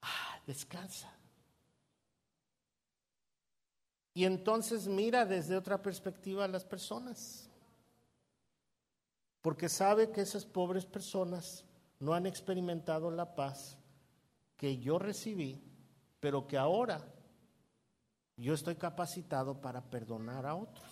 [0.02, 1.10] Ah, descansa.
[4.14, 7.50] Y entonces mira desde otra perspectiva a las personas.
[9.42, 11.66] Porque sabe que esas pobres personas
[12.00, 13.78] no han experimentado la paz
[14.58, 15.62] que yo recibí,
[16.20, 17.02] pero que ahora
[18.38, 20.86] yo estoy capacitado para perdonar a otros.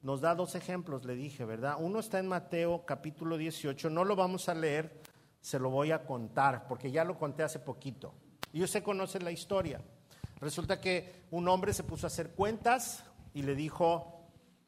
[0.00, 1.76] Nos da dos ejemplos, le dije, ¿verdad?
[1.80, 5.02] Uno está en Mateo capítulo 18, no lo vamos a leer,
[5.40, 8.14] se lo voy a contar, porque ya lo conté hace poquito.
[8.52, 9.80] Y usted conoce la historia.
[10.40, 14.20] Resulta que un hombre se puso a hacer cuentas y le dijo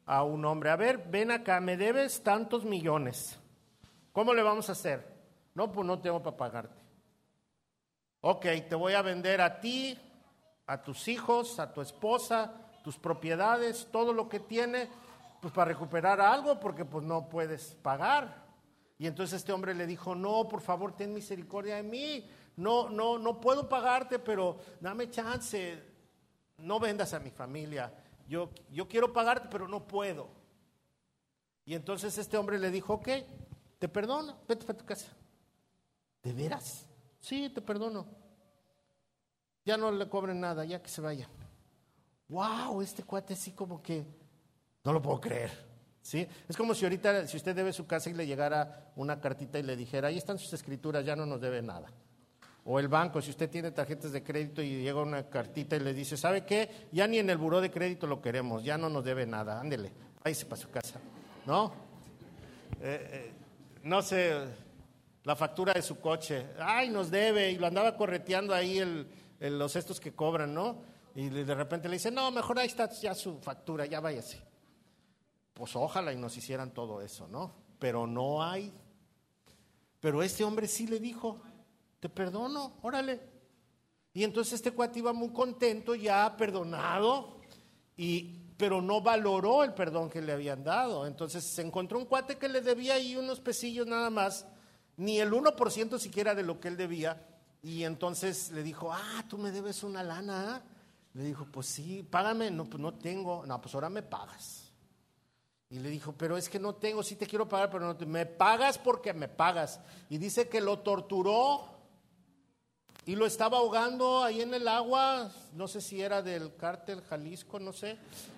[0.05, 3.37] a un hombre, a ver, ven acá, me debes tantos millones.
[4.11, 5.05] ¿Cómo le vamos a hacer?
[5.53, 6.81] No, pues no tengo para pagarte.
[8.21, 9.97] Ok, te voy a vender a ti,
[10.65, 12.51] a tus hijos, a tu esposa,
[12.83, 14.89] tus propiedades, todo lo que tiene,
[15.41, 18.43] pues para recuperar algo, porque pues no puedes pagar.
[18.97, 22.29] Y entonces este hombre le dijo, no, por favor, ten misericordia de mí.
[22.55, 25.81] No, no, no puedo pagarte, pero dame chance.
[26.57, 27.93] No vendas a mi familia.
[28.27, 30.29] Yo, yo quiero pagarte, pero no puedo.
[31.65, 33.07] Y entonces este hombre le dijo, ok,
[33.77, 35.07] te perdono, vete para tu casa.
[36.23, 36.85] ¿De veras?
[37.19, 38.19] Sí, te perdono
[39.69, 41.29] ya no le cobren nada, ya que se vaya.
[42.27, 44.03] Wow, este cuate así como que
[44.83, 45.51] no lo puedo creer.
[46.01, 46.27] ¿sí?
[46.47, 49.63] Es como si ahorita, si usted debe su casa y le llegara una cartita y
[49.63, 51.87] le dijera, ahí están sus escrituras, ya no nos debe nada.
[52.71, 55.91] O el banco, si usted tiene tarjetas de crédito y llega una cartita y le
[55.91, 56.87] dice, ¿sabe qué?
[56.91, 59.91] Ya ni en el buró de crédito lo queremos, ya no nos debe nada, ándele,
[60.31, 60.99] se para su casa.
[61.47, 61.73] ¿No?
[62.79, 63.33] Eh, eh,
[63.81, 64.35] no sé,
[65.23, 69.07] la factura de su coche, ay, nos debe, y lo andaba correteando ahí el,
[69.39, 70.83] los estos que cobran, ¿no?
[71.15, 74.43] Y de repente le dicen, no, mejor ahí está ya su factura, ya váyase.
[75.55, 77.51] Pues ojalá y nos hicieran todo eso, ¿no?
[77.79, 78.71] Pero no hay.
[79.99, 81.41] Pero este hombre sí le dijo,
[81.99, 83.19] te perdono, órale.
[84.13, 87.37] Y entonces este cuate iba muy contento, ya perdonado,
[87.95, 91.05] y, pero no valoró el perdón que le habían dado.
[91.05, 94.45] Entonces se encontró un cuate que le debía ahí unos pesillos nada más,
[94.97, 97.25] ni el 1% siquiera de lo que él debía,
[97.61, 100.55] Y entonces le dijo, ah, tú me debes una lana.
[100.55, 100.61] ¿ah?".
[101.13, 102.49] Le dijo, pues sí, págame.
[102.51, 103.45] No, pues no tengo.
[103.45, 104.71] No, pues ahora me pagas.
[105.69, 108.05] Y le dijo, pero es que no tengo, sí te quiero pagar, pero no te,
[108.05, 109.79] me pagas porque me pagas.
[110.09, 111.78] Y dice que lo torturó
[113.05, 117.59] y lo estaba ahogando ahí en el agua, no sé si era del cártel Jalisco,
[117.59, 117.97] no sé,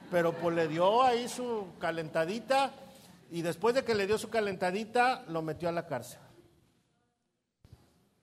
[0.09, 2.73] pero pues le dio ahí su calentadita
[3.31, 6.19] y después de que le dio su calentadita, lo metió a la cárcel.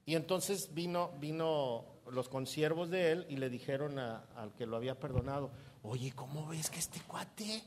[0.04, 4.98] Y entonces vino, vino los consiervos de él y le dijeron al que lo había
[4.98, 5.50] perdonado,
[5.82, 7.62] oye, ¿cómo ves que este cuate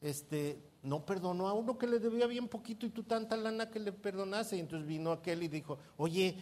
[0.00, 3.78] este, no perdonó a uno que le debía bien poquito y tú tanta lana que
[3.78, 4.56] le perdonaste?
[4.56, 6.36] Y entonces vino aquel y dijo, oye,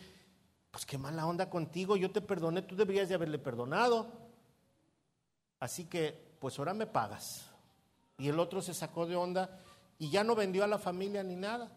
[0.74, 4.10] pues qué mala onda contigo, yo te perdoné, tú deberías de haberle perdonado.
[5.60, 7.48] Así que, pues ahora me pagas.
[8.18, 9.56] Y el otro se sacó de onda
[10.00, 11.70] y ya no vendió a la familia ni nada.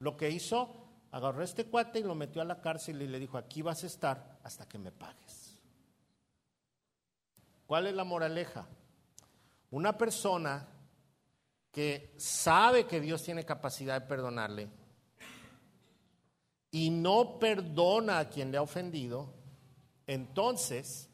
[0.00, 3.38] Lo que hizo, agarró este cuate y lo metió a la cárcel y le dijo,
[3.38, 5.58] aquí vas a estar hasta que me pagues.
[7.66, 8.66] ¿Cuál es la moraleja?
[9.70, 10.68] Una persona
[11.72, 14.68] que sabe que Dios tiene capacidad de perdonarle
[16.70, 19.32] y no perdona a quien le ha ofendido,
[20.06, 21.08] entonces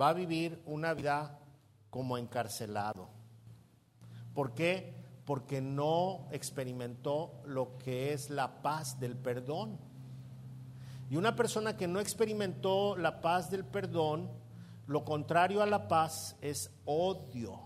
[0.00, 1.38] va a vivir una vida
[1.90, 3.08] como encarcelado.
[4.34, 5.02] ¿Por qué?
[5.24, 9.78] porque no experimentó lo que es la paz del perdón.
[11.10, 14.30] Y una persona que no experimentó la paz del perdón,
[14.86, 17.60] lo contrario a la paz es odio.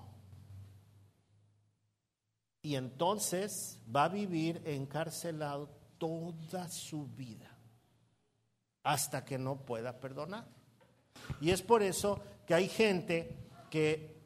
[2.62, 7.50] Y entonces va a vivir encarcelado toda su vida
[8.82, 10.46] hasta que no pueda perdonar.
[11.40, 13.36] Y es por eso que hay gente
[13.70, 14.16] que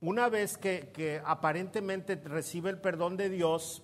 [0.00, 3.82] una vez que, aparentemente recibe el perdón de Dios,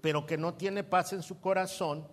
[0.00, 2.08] pero que no tiene paz en su corazón,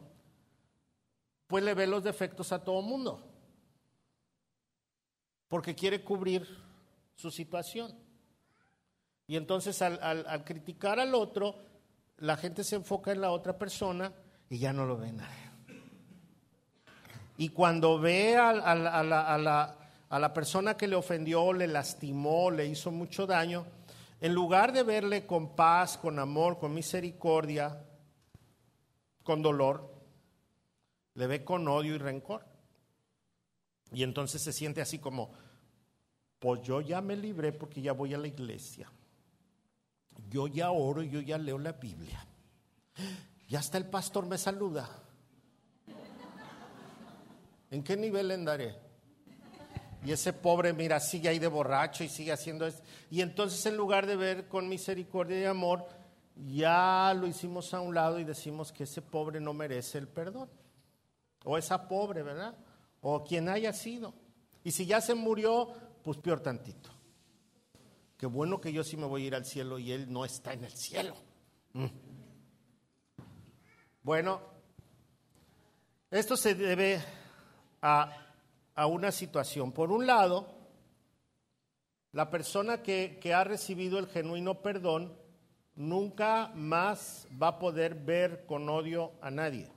[1.47, 3.23] pues le ve los defectos a todo mundo,
[5.47, 6.45] porque quiere cubrir
[7.15, 7.95] su situación.
[9.25, 11.55] Y entonces al, criticar al otro,
[12.17, 14.11] la gente se enfoca en la otra persona
[14.49, 15.47] y ya no lo ve nadie.
[17.37, 19.77] Y cuando ve a, la,
[20.09, 23.65] a la persona que le ofendió, le lastimó, le hizo mucho daño,
[24.19, 27.85] en lugar de verle con paz, con amor, con misericordia,
[29.23, 29.93] con dolor,
[31.13, 32.45] le ve con odio y rencor.
[33.91, 35.31] Y entonces se siente así como,
[36.39, 38.91] pues yo ya me libré porque ya voy a la iglesia.
[40.29, 42.25] Yo ya oro y yo ya leo la Biblia.
[43.47, 44.89] Ya hasta el pastor me saluda.
[47.69, 48.75] ¿En qué nivel andaré?
[50.05, 52.83] Y ese pobre, mira, sigue ahí de borracho y sigue haciendo esto.
[53.09, 55.87] Y entonces en lugar de ver con misericordia y amor,
[56.35, 60.49] ya lo hicimos a un lado y decimos que ese pobre no merece el perdón.
[61.43, 62.55] O esa pobre, ¿verdad?
[63.01, 64.13] O quien haya sido.
[64.63, 66.89] Y si ya se murió, pues peor tantito.
[68.17, 70.53] Qué bueno que yo sí me voy a ir al cielo y él no está
[70.53, 71.15] en el cielo.
[71.73, 71.85] Mm.
[74.01, 74.41] Bueno,
[76.09, 77.01] esto se debe
[77.81, 78.27] a
[78.77, 79.71] a una situación.
[79.71, 80.47] Por un lado,
[82.11, 85.17] la persona que, ha recibido el genuino perdón
[85.73, 89.71] nunca más va a poder ver con odio a nadie.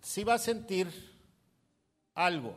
[0.00, 0.88] Sí va a sentir
[2.14, 2.56] algo,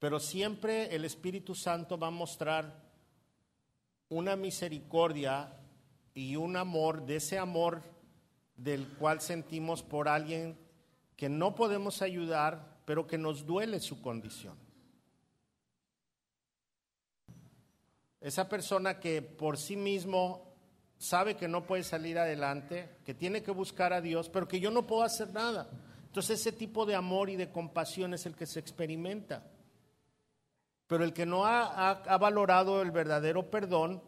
[0.00, 2.82] pero siempre el Espíritu Santo va a mostrar
[4.08, 5.56] una misericordia
[6.14, 7.82] y un amor, de ese amor
[8.56, 10.58] del cual sentimos por alguien
[11.16, 14.56] que no podemos ayudar, pero que nos duele su condición.
[18.22, 20.54] Esa persona que por sí mismo
[20.96, 24.70] sabe que no puede salir adelante, que tiene que buscar a Dios, pero que yo
[24.70, 25.70] no puedo hacer nada.
[26.06, 29.46] Entonces ese tipo de amor y de compasión es el que se experimenta.
[30.90, 34.02] Pero el que no ha, ha valorado el verdadero perdón,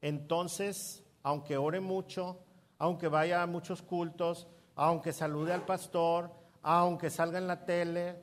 [0.00, 2.42] entonces, aunque ore mucho,
[2.78, 6.32] aunque vaya a muchos cultos, aunque salude al pastor,
[6.62, 8.22] aunque salga en la tele,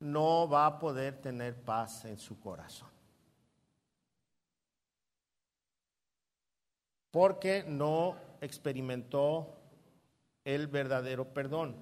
[0.00, 2.90] no va a poder tener paz en su corazón.
[7.12, 9.56] Porque no experimentó
[10.44, 11.76] el verdadero perdón.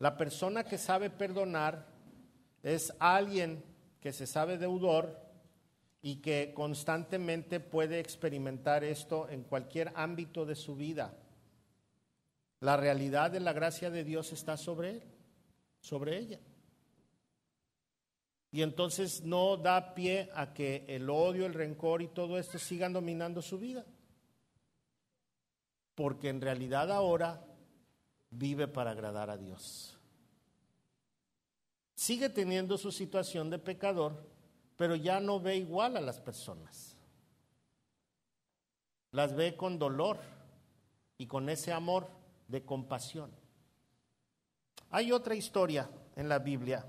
[0.00, 1.86] La persona que sabe perdonar
[2.64, 3.70] es alguien
[4.02, 5.16] que se sabe deudor
[6.02, 11.14] y que constantemente puede experimentar esto en cualquier ámbito de su vida.
[12.58, 15.02] La realidad de la gracia de Dios está sobre él,
[15.80, 16.40] sobre ella.
[18.50, 22.92] Y entonces no da pie a que el odio, el rencor y todo esto sigan
[22.92, 23.86] dominando su vida.
[25.94, 27.44] Porque en realidad ahora
[28.30, 29.96] vive para agradar a Dios.
[31.94, 34.26] Sigue teniendo su situación de pecador,
[34.76, 36.96] pero ya no ve igual a las personas.
[39.10, 40.18] Las ve con dolor
[41.18, 42.08] y con ese amor
[42.48, 43.30] de compasión.
[44.90, 46.86] Hay otra historia en la Biblia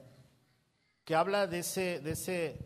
[1.06, 2.66] que habla de ese, de ese,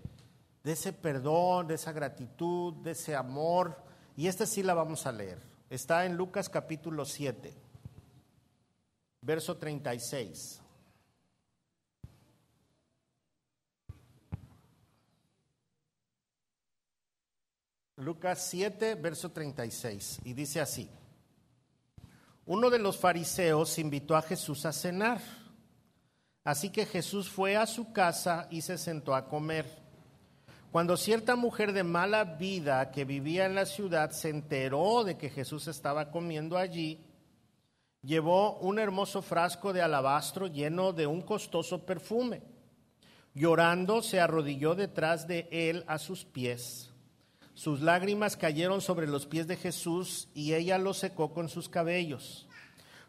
[0.64, 3.78] de ese perdón, de esa gratitud, de ese amor,
[4.16, 5.40] y esta sí la vamos a leer.
[5.70, 7.54] Está en Lucas capítulo 7,
[9.22, 10.62] verso 36.
[17.98, 20.88] Lucas 7, verso 36, y dice así.
[22.46, 25.20] Uno de los fariseos invitó a Jesús a cenar.
[26.44, 29.66] Así que Jesús fue a su casa y se sentó a comer.
[30.72, 35.32] Cuando cierta mujer de mala vida que vivía en la ciudad se enteró de que
[35.32, 37.04] Jesús estaba comiendo allí,
[38.04, 42.44] llevó un hermoso frasco de alabastro lleno de un costoso perfume.
[43.34, 46.87] Llorando se arrodilló detrás de él a sus pies.
[47.58, 52.48] Sus lágrimas cayeron sobre los pies de Jesús y ella los secó con sus cabellos.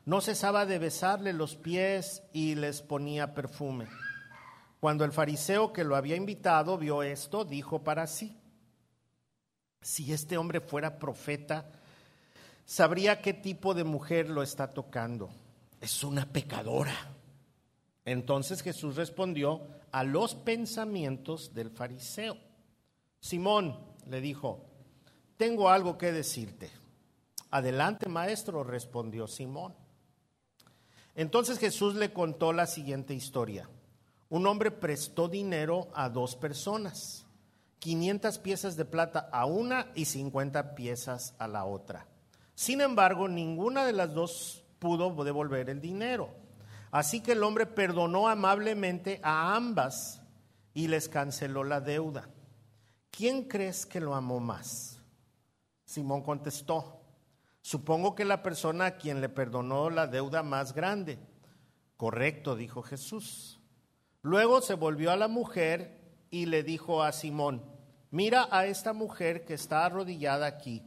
[0.07, 3.88] No cesaba de besarle los pies y les ponía perfume.
[4.80, 8.38] Cuando el fariseo que lo había invitado vio esto, dijo para sí,
[9.82, 11.70] si este hombre fuera profeta,
[12.64, 15.28] sabría qué tipo de mujer lo está tocando.
[15.78, 16.96] Es una pecadora.
[18.07, 22.38] Entonces Jesús respondió a los pensamientos del fariseo.
[23.20, 23.76] Simón,
[24.09, 24.64] le dijo,
[25.36, 26.70] tengo algo que decirte.
[27.50, 29.74] Adelante, maestro, respondió Simón.
[31.14, 33.68] Entonces Jesús le contó la siguiente historia.
[34.28, 37.26] Un hombre prestó dinero a dos personas,
[37.78, 42.06] 500 piezas de plata a una y 50 piezas a la otra.
[42.54, 46.30] Sin embargo, ninguna de las dos pudo devolver el dinero.
[46.90, 50.20] Así que el hombre perdonó amablemente a ambas
[50.74, 52.28] y les canceló la deuda.
[53.11, 55.00] ¿Quién crees que lo amó más?
[55.84, 57.00] Simón contestó,
[57.62, 61.18] supongo que la persona a quien le perdonó la deuda más grande.
[61.96, 63.61] Correcto, dijo Jesús.
[64.22, 65.98] Luego se volvió a la mujer
[66.30, 67.62] y le dijo a Simón,
[68.11, 70.82] mira a esta mujer que está arrodillada aquí.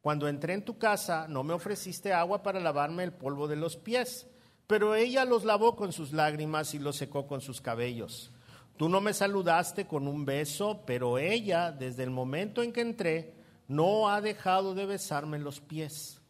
[0.00, 3.76] Cuando entré en tu casa no me ofreciste agua para lavarme el polvo de los
[3.76, 4.26] pies,
[4.66, 8.32] pero ella los lavó con sus lágrimas y los secó con sus cabellos.
[8.78, 13.34] Tú no me saludaste con un beso, pero ella, desde el momento en que entré,
[13.66, 16.20] no ha dejado de besarme los pies.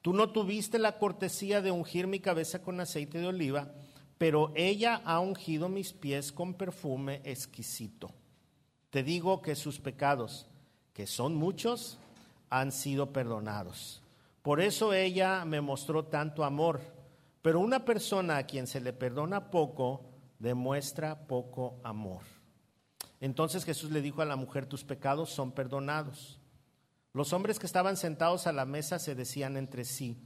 [0.00, 3.72] Tú no tuviste la cortesía de ungir mi cabeza con aceite de oliva,
[4.16, 8.12] pero ella ha ungido mis pies con perfume exquisito.
[8.90, 10.46] Te digo que sus pecados,
[10.94, 11.98] que son muchos,
[12.48, 14.02] han sido perdonados.
[14.42, 16.80] Por eso ella me mostró tanto amor.
[17.42, 20.07] Pero una persona a quien se le perdona poco,
[20.38, 22.22] demuestra poco amor.
[23.20, 26.40] Entonces Jesús le dijo a la mujer, tus pecados son perdonados.
[27.12, 30.16] Los hombres que estaban sentados a la mesa se decían entre sí,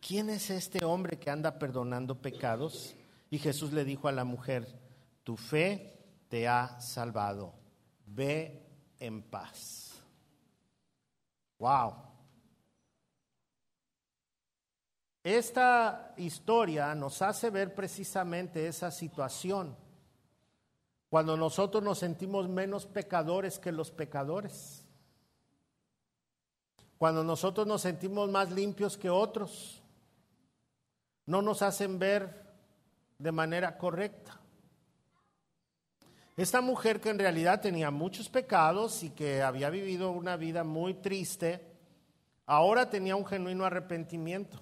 [0.00, 2.94] ¿quién es este hombre que anda perdonando pecados?
[3.30, 4.80] Y Jesús le dijo a la mujer,
[5.24, 5.98] tu fe
[6.28, 7.54] te ha salvado,
[8.06, 8.66] ve
[8.98, 10.02] en paz.
[11.58, 12.11] Wow.
[15.24, 19.76] Esta historia nos hace ver precisamente esa situación,
[21.08, 24.84] cuando nosotros nos sentimos menos pecadores que los pecadores,
[26.98, 29.80] cuando nosotros nos sentimos más limpios que otros,
[31.26, 32.42] no nos hacen ver
[33.18, 34.40] de manera correcta.
[36.36, 40.94] Esta mujer que en realidad tenía muchos pecados y que había vivido una vida muy
[40.94, 41.64] triste,
[42.46, 44.60] ahora tenía un genuino arrepentimiento.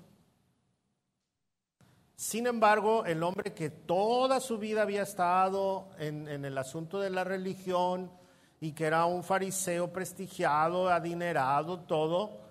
[2.21, 7.25] Sin embargo, el hombre que toda su vida había estado en, el asunto de la
[7.25, 8.13] religión
[8.61, 12.43] y que era un fariseo prestigiado, adinerado, todo,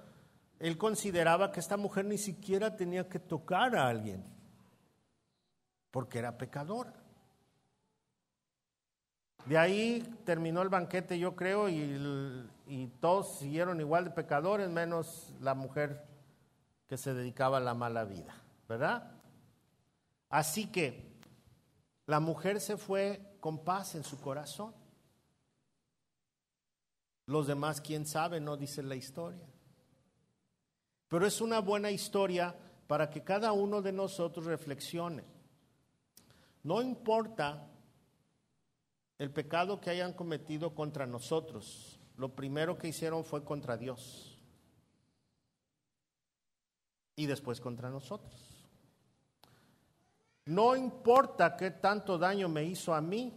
[0.57, 4.23] él consideraba que esta mujer ni siquiera tenía que tocar a alguien,
[5.91, 6.95] porque era pecadora.
[9.45, 15.31] De ahí terminó el banquete, yo creo, y, y, todos siguieron igual de pecadores, menos
[15.39, 16.07] la mujer
[16.87, 18.33] que se dedicaba a la mala vida,
[18.67, 19.18] ¿verdad?
[20.29, 21.09] Así que
[22.05, 24.73] la mujer se fue con paz en su corazón.
[27.25, 29.47] Los demás, quién sabe, no dice la historia.
[31.07, 32.55] Pero es una buena historia
[32.87, 35.23] para que cada uno de nosotros reflexione.
[36.63, 37.67] No importa
[39.17, 44.37] el pecado que hayan cometido contra nosotros, lo primero que hicieron fue contra Dios
[47.15, 48.48] y después contra nosotros.
[50.49, 53.31] No importa qué tanto daño me hizo a mí,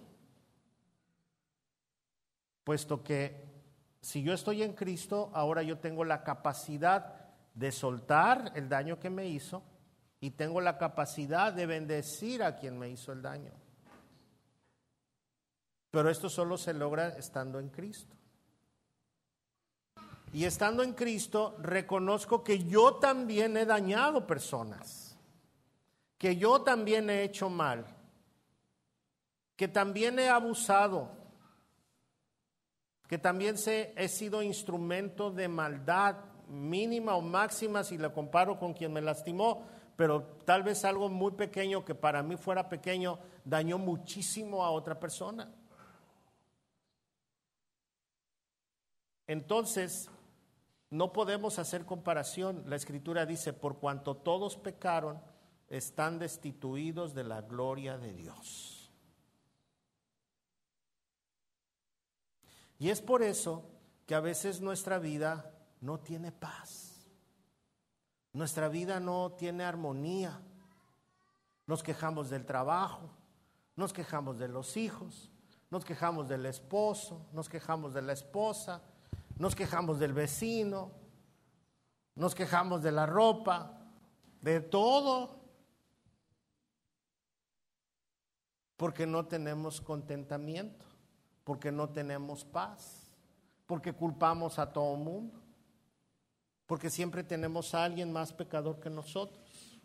[2.64, 3.52] puesto que
[4.00, 7.14] si yo estoy en Cristo, ahora yo tengo la capacidad
[7.52, 9.62] de soltar el daño que me hizo
[10.20, 13.52] y tengo la capacidad de bendecir a quien me hizo el daño.
[15.90, 18.16] Pero esto solo se logra estando en Cristo.
[20.32, 25.01] Y estando en Cristo, reconozco que yo también he dañado personas,
[26.22, 27.84] que yo también he hecho mal,
[29.56, 31.10] que también he abusado,
[33.08, 38.92] que también he sido instrumento de maldad mínima o máxima si la comparo con quien
[38.92, 39.64] me lastimó,
[39.96, 45.00] pero tal vez algo muy pequeño que para mí fuera pequeño dañó muchísimo a otra
[45.00, 45.50] persona.
[49.26, 50.08] Entonces,
[50.88, 52.62] no podemos hacer comparación.
[52.68, 55.32] La escritura dice, por cuanto todos pecaron,
[55.72, 58.92] están destituidos de la gloria de Dios.
[62.78, 63.64] Y es por eso
[64.06, 65.50] que a veces nuestra vida
[65.80, 67.08] no tiene paz.
[68.34, 70.42] Nuestra vida no tiene armonía.
[71.66, 73.08] Nos quejamos del trabajo,
[73.74, 75.30] nos quejamos de los hijos,
[75.70, 78.82] nos quejamos del esposo, nos quejamos de la esposa,
[79.38, 80.90] nos quejamos del vecino,
[82.14, 83.78] nos quejamos de la ropa,
[84.42, 85.41] de todo,
[88.83, 90.85] porque no tenemos contentamiento,
[91.45, 93.12] porque no tenemos paz,
[93.64, 95.41] porque culpamos a todo mundo,
[96.66, 99.80] porque siempre tenemos a alguien más pecador que nosotros.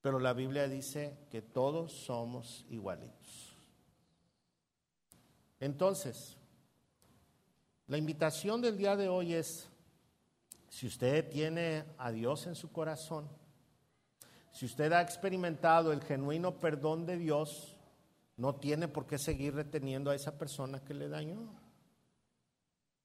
[0.00, 3.54] Pero la Biblia dice que todos somos igualitos.
[5.60, 6.38] Entonces,
[7.88, 9.68] la invitación del día de hoy es,
[10.70, 13.28] si usted tiene a Dios en su corazón,
[14.52, 17.76] si usted ha experimentado el genuino perdón de Dios,
[18.36, 21.54] no tiene por qué seguir reteniendo a esa persona que le dañó.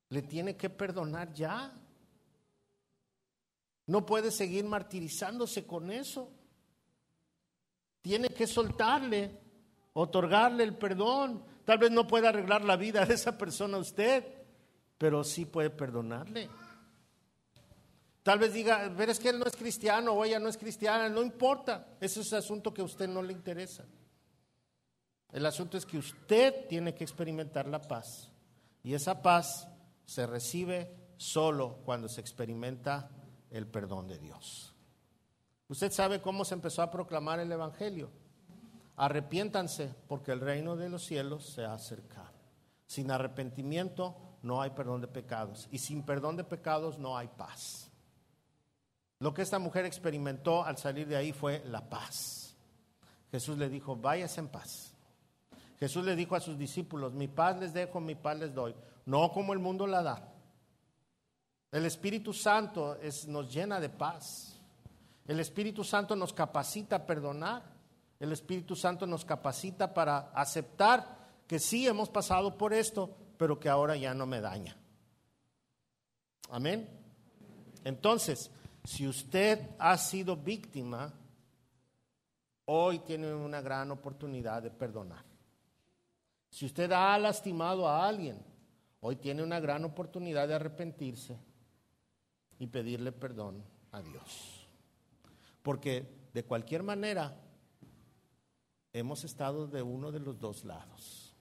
[0.09, 1.73] Le tiene que perdonar ya.
[3.87, 6.31] No puede seguir martirizándose con eso.
[8.01, 9.39] Tiene que soltarle,
[9.93, 11.43] otorgarle el perdón.
[11.65, 14.23] Tal vez no pueda arreglar la vida de esa persona usted,
[14.97, 16.49] pero sí puede perdonarle.
[18.25, 21.07] Tal vez diga, pero es que él no es cristiano o ella no es cristiana,
[21.09, 23.85] no importa, ese es asunto que a usted no le interesa.
[25.31, 28.31] El asunto es que usted tiene que experimentar la paz
[28.81, 29.67] y esa paz
[30.05, 33.11] se recibe solo cuando se experimenta
[33.51, 34.73] el perdón de Dios.
[35.67, 38.09] Usted sabe cómo se empezó a proclamar el Evangelio.
[38.95, 42.33] Arrepiéntanse porque el reino de los cielos se ha acercado.
[42.87, 45.67] Sin arrepentimiento no hay perdón de pecados.
[45.69, 47.91] Y sin perdón de pecados no hay paz.
[49.19, 52.55] Lo que esta mujer experimentó al salir de ahí fue la paz.
[53.31, 54.93] Jesús le dijo, váyase en paz.
[55.79, 59.31] Jesús le dijo a sus discípulos, mi paz les dejo, mi paz les doy, no
[59.31, 60.31] como el mundo la da.
[61.71, 62.97] El Espíritu Santo
[63.27, 64.57] nos llena de paz.
[65.27, 67.63] El Espíritu Santo nos capacita a perdonar.
[68.19, 73.67] El Espíritu Santo nos capacita para aceptar que sí hemos pasado por esto, pero que
[73.67, 74.77] ahora ya no me daña.
[76.49, 76.89] Amén.
[77.83, 78.51] Entonces,
[78.85, 81.11] si usted ha sido víctima,
[82.65, 85.23] hoy tiene una gran oportunidad de perdonar.
[86.49, 88.41] Si usted ha lastimado a alguien,
[89.01, 91.37] hoy tiene una gran oportunidad de arrepentirse
[92.59, 94.67] y pedirle perdón a Dios.
[95.61, 97.35] Porque de cualquier manera
[98.93, 101.35] hemos estado de uno de los dos lados.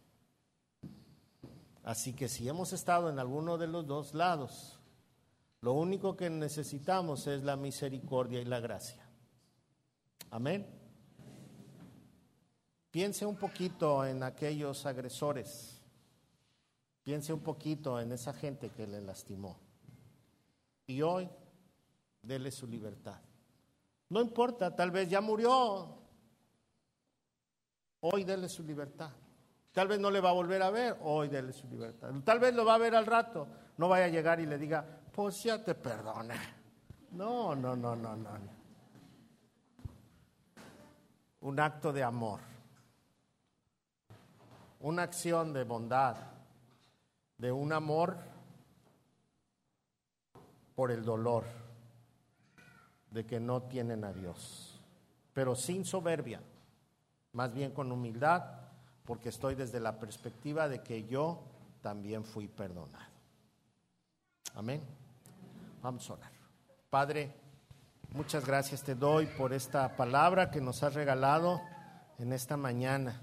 [1.85, 4.81] Así que si hemos estado en alguno de los dos lados,
[5.65, 9.03] lo único que necesitamos es la misericordia y la gracia.
[10.31, 10.67] Amén.
[12.91, 15.83] Piense un poquito en aquellos agresores.
[17.03, 19.59] Piense un poquito en esa gente que le lastimó.
[20.87, 21.31] Y hoy,
[22.21, 23.23] dele su libertad.
[24.11, 25.97] No importa, tal vez ya murió.
[28.01, 29.13] Hoy dele su libertad.
[29.73, 32.13] Tal vez no le va a volver a ver, hoy déle su libertad.
[32.23, 33.49] Tal vez lo va a ver al rato,
[33.79, 36.35] no vaya a llegar y le diga, pues ya te perdona.
[37.13, 38.31] No, no, no, no, no.
[41.41, 42.41] Un acto de amor,
[44.81, 46.17] una acción de bondad,
[47.39, 48.17] de un amor
[50.75, 51.45] por el dolor
[53.11, 54.81] de que no tienen a Dios,
[55.33, 56.41] pero sin soberbia,
[57.33, 58.43] más bien con humildad
[59.05, 61.43] porque estoy desde la perspectiva de que yo
[61.83, 63.05] también fui perdonado.
[64.55, 65.04] Amén.
[65.85, 66.33] Vamos a orar.
[66.89, 67.31] Padre,
[68.15, 71.61] muchas gracias te doy por esta palabra que nos has regalado
[72.19, 73.21] en esta mañana.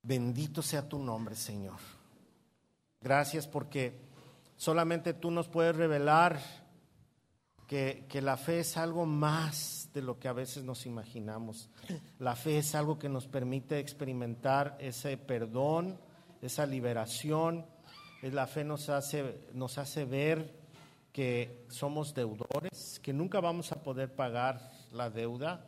[0.00, 1.76] Bendito sea tu nombre, Señor.
[3.02, 4.00] Gracias porque
[4.56, 6.40] solamente tú nos puedes revelar
[7.66, 11.68] que, que, la fe es algo más de lo que a veces nos imaginamos.
[12.18, 16.00] La fe es algo que nos permite experimentar ese perdón,
[16.40, 17.66] esa liberación.
[18.22, 20.66] La fe nos hace, nos hace ver
[21.18, 25.66] que somos deudores, que nunca vamos a poder pagar la deuda.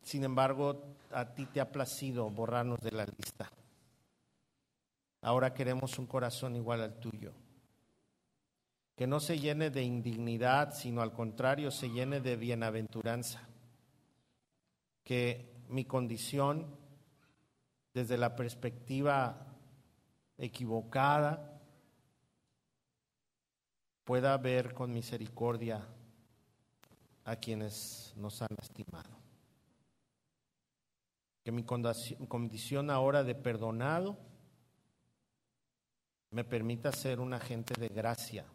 [0.00, 3.52] Sin embargo, a ti te ha placido borrarnos de la lista.
[5.20, 7.34] Ahora queremos un corazón igual al tuyo,
[8.96, 13.46] que no se llene de indignidad, sino al contrario, se llene de bienaventuranza.
[15.04, 16.64] Que mi condición,
[17.92, 19.48] desde la perspectiva
[20.38, 21.57] equivocada,
[24.08, 25.86] pueda ver con misericordia
[27.26, 29.10] a quienes nos han lastimado.
[31.44, 34.16] Que mi condición ahora de perdonado
[36.30, 38.46] me permita ser un agente de gracia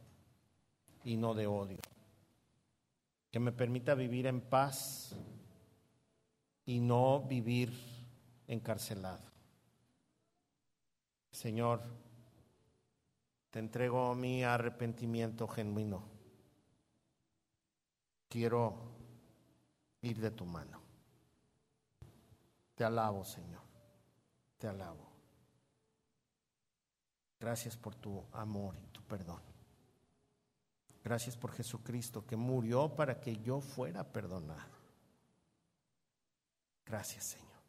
[1.04, 1.82] y no de odio.
[3.30, 5.16] Que me permita vivir en paz
[6.66, 7.72] y no vivir
[8.47, 9.32] encarcelado.
[11.30, 11.84] Señor,
[13.54, 16.04] te entrego mi arrepentimiento genuino.
[18.28, 18.74] Quiero
[20.01, 20.82] ir de tu mano.
[22.74, 23.62] Te alabo, Señor.
[24.58, 25.08] Te alabo.
[27.39, 29.43] Gracias por tu amor y tu perdón.
[31.04, 34.74] Gracias por Jesucristo que murió para que yo fuera perdonado.
[36.88, 37.62] Gracias, Señor.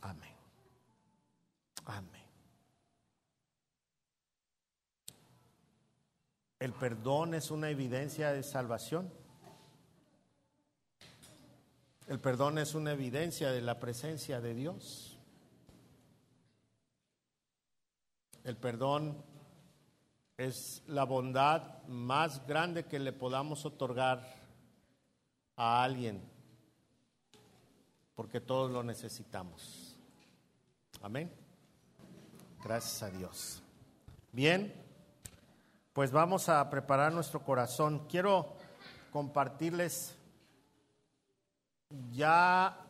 [0.00, 0.36] Amén.
[1.86, 2.17] Amén.
[6.58, 9.12] El perdón es una evidencia de salvación.
[12.08, 15.18] El perdón es una evidencia de la presencia de Dios.
[18.42, 19.22] El perdón
[20.38, 24.24] es la bondad más grande que le podamos otorgar
[25.56, 26.22] a alguien,
[28.14, 29.98] porque todos lo necesitamos.
[31.02, 31.30] Amén.
[32.64, 33.62] Gracias a Dios.
[34.32, 34.72] Bien,
[35.98, 38.06] pues vamos a preparar nuestro corazón.
[38.08, 38.54] Quiero
[39.10, 40.14] compartirles
[42.12, 42.86] ya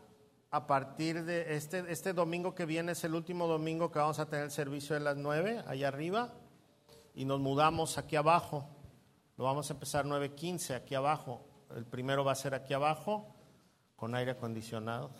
[0.50, 4.26] a partir de este, este domingo que viene, es el último domingo que vamos a
[4.26, 6.34] tener el servicio de las nueve, allá arriba,
[7.14, 8.68] y nos mudamos aquí abajo.
[9.38, 11.40] Lo vamos a empezar 9.15 aquí abajo.
[11.74, 13.34] El primero va a ser aquí abajo,
[13.96, 15.12] con aire acondicionado.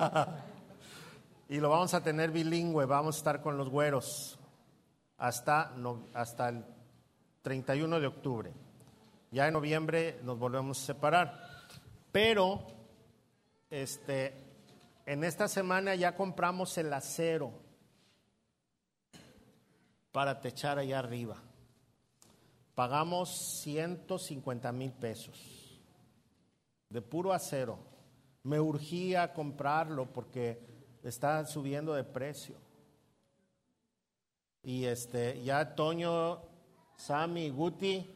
[1.50, 4.38] y lo vamos a tener bilingüe, vamos a estar con los güeros
[5.18, 5.74] hasta,
[6.14, 6.64] hasta el
[7.44, 8.52] 31 de octubre.
[9.30, 11.48] Ya en noviembre nos volvemos a separar.
[12.10, 12.66] Pero
[13.68, 14.32] este,
[15.04, 17.52] en esta semana ya compramos el acero
[20.10, 21.36] para techar allá arriba.
[22.74, 23.28] Pagamos
[23.62, 25.78] 150 mil pesos
[26.88, 27.78] de puro acero.
[28.42, 30.60] Me urgía comprarlo porque
[31.02, 32.56] está subiendo de precio.
[34.62, 36.53] Y este, ya Toño,
[36.96, 38.10] Sammy y Guti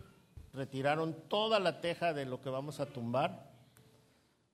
[0.53, 3.49] retiraron toda la teja de lo que vamos a tumbar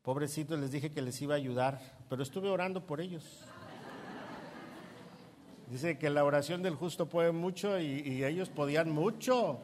[0.04, 3.24] Pobrecitos, les dije que les iba a ayudar, pero estuve orando por ellos.
[5.70, 9.60] Dice que la oración del justo puede mucho y, ellos podían mucho,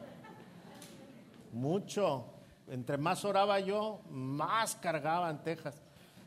[1.53, 2.25] mucho.
[2.67, 5.79] Entre más oraba yo, más cargaban tejas.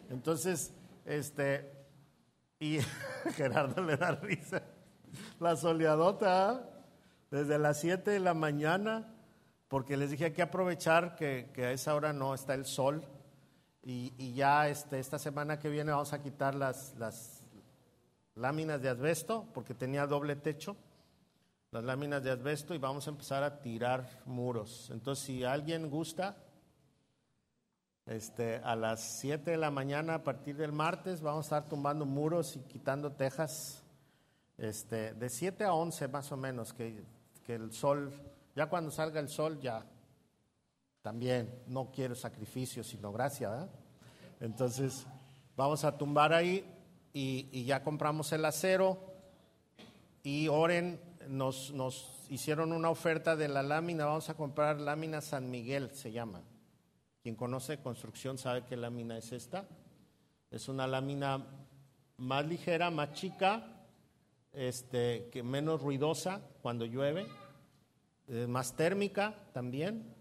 [0.09, 0.73] Entonces,
[1.05, 1.73] este,
[2.61, 2.79] y
[3.35, 4.63] Gerardo le da risa.
[5.41, 6.71] La soleadota,
[7.35, 9.13] desde las 7 de la mañana,
[9.67, 13.03] porque les dije hay que aprovechar que, que a esa hora no está el sol
[13.83, 17.43] y, ya este, esta semana que viene vamos a quitar las, las
[18.37, 20.77] láminas de asbesto, porque tenía doble techo,
[21.73, 24.89] las láminas de asbesto, y vamos a empezar a tirar muros.
[24.91, 26.37] Entonces, si alguien gusta,
[28.07, 32.07] este, a las 7 de la mañana, a partir del martes, vamos a estar tumbando
[32.07, 33.83] muros y quitando tejas.
[34.57, 37.05] Este, de 7 a 11 más o menos, que,
[37.45, 38.13] que el sol,
[38.57, 39.85] ya cuando salga el sol, ya
[41.03, 43.69] también no quiero sacrificio, sino gracia.
[44.41, 45.07] Entonces,
[45.57, 46.65] vamos a tumbar ahí
[47.13, 48.99] y, ya compramos el acero
[50.23, 55.51] y Oren nos, nos hicieron una oferta de la lámina, vamos a comprar lámina San
[55.51, 56.43] Miguel, se llama.
[57.23, 59.67] Quien conoce construcción sabe qué lámina es esta.
[60.51, 61.45] Es una lámina
[62.17, 63.85] más ligera, más chica,
[64.53, 67.27] este, que menos ruidosa cuando llueve,
[68.49, 70.17] más térmica también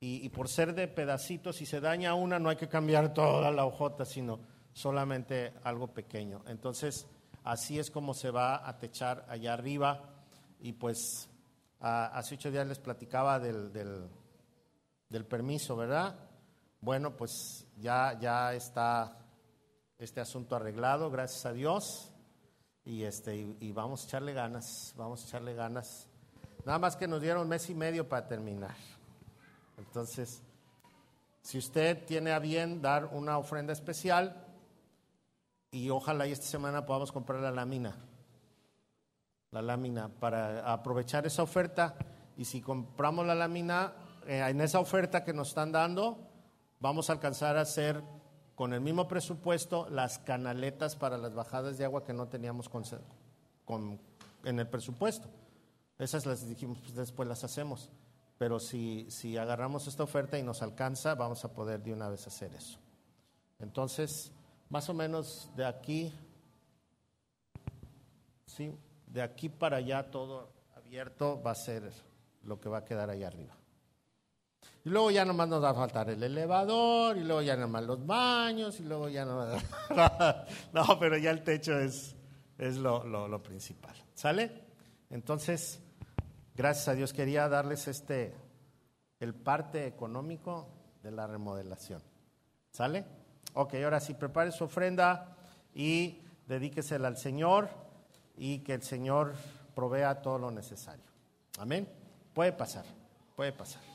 [0.00, 3.64] y, por ser de pedacitos, si se daña una, no hay que cambiar toda la
[3.64, 4.40] hojota, sino
[4.74, 6.42] solamente algo pequeño.
[6.46, 7.06] Entonces,
[7.42, 10.10] así es como se va a techar allá arriba.
[10.60, 11.30] Y pues,
[11.80, 16.18] hace ocho días les platicaba del, del, permiso, ¿verdad?
[16.82, 19.16] Bueno, pues ya, ya está
[19.96, 22.11] este asunto arreglado, gracias a Dios.
[22.84, 26.08] Y, este, y, vamos a echarle ganas, vamos a echarle ganas.
[26.64, 28.74] Nada más que nos dieron mes y medio para terminar.
[29.78, 30.42] Entonces,
[31.42, 34.46] si usted tiene a bien dar una ofrenda especial,
[35.70, 37.96] y ojalá y esta semana podamos comprar la lámina,
[39.52, 41.94] la lámina para aprovechar esa oferta.
[42.36, 43.92] Y si compramos la lámina,
[44.26, 46.18] eh, en esa oferta que nos están dando,
[46.80, 48.02] vamos a alcanzar a hacer
[48.62, 52.70] con el mismo presupuesto las canaletas para las bajadas de agua que no teníamos
[54.44, 55.26] en el presupuesto.
[55.98, 57.90] Esas las dijimos, pues después las hacemos
[58.38, 62.24] pero si, si agarramos esta oferta y nos alcanza, vamos a poder de una vez
[62.28, 62.78] hacer eso.
[63.58, 64.30] Entonces,
[64.68, 66.12] más o menos de aquí,
[68.46, 71.92] sí, de aquí para allá todo abierto va a ser
[72.44, 73.56] lo que va a quedar ahí arriba.
[74.84, 78.04] Y luego ya nomás nos va a faltar el elevador, y luego ya nomás los
[78.04, 79.46] baños, y luego ya no.
[80.72, 82.16] no, pero ya el techo es,
[82.58, 83.94] es lo, lo, lo principal.
[84.14, 84.62] ¿Sale?
[85.10, 85.80] Entonces,
[86.54, 88.34] Gracias a Dios quería darles este,
[89.20, 90.68] el parte económico
[91.02, 92.02] de la remodelación.
[92.70, 93.06] ¿Sale?
[93.54, 95.34] Ok, ahora sí, prepare su ofrenda
[95.74, 97.70] y dedíquesela al Señor
[98.36, 99.34] y que el Señor
[99.74, 101.04] provea todo lo necesario.
[101.58, 101.88] Amén.
[102.34, 102.84] Puede pasar,
[103.34, 103.91] puede pasar.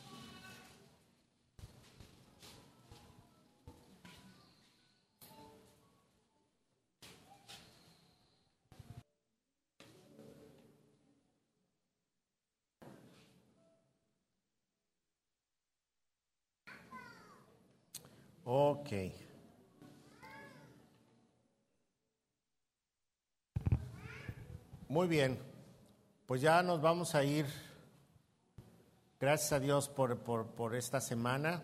[18.49, 18.89] Ok.
[24.87, 25.37] Muy bien,
[26.25, 27.45] pues ya nos vamos a ir.
[29.19, 31.61] Gracias a Dios por, por, esta semana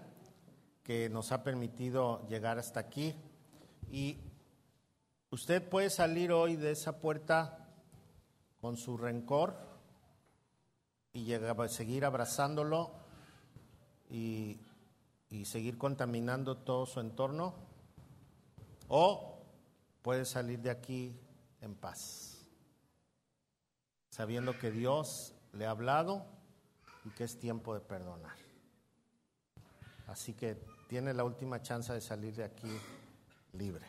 [0.83, 3.15] que nos ha permitido llegar hasta aquí.
[3.89, 4.17] Y
[5.29, 7.65] usted puede salir hoy de esa puerta
[8.59, 9.55] con su rencor
[11.13, 12.91] y llegar, seguir abrazándolo
[14.09, 14.57] y
[15.33, 17.55] y seguir contaminando todo su entorno,
[18.87, 19.41] o
[20.03, 21.19] puede salir de aquí
[21.59, 22.45] en paz,
[24.11, 26.23] sabiendo que Dios le ha hablado
[27.03, 28.37] y que es tiempo de perdonar.
[30.05, 30.53] Así que
[30.87, 32.69] tiene la última chance de salir de aquí
[33.53, 33.87] libre.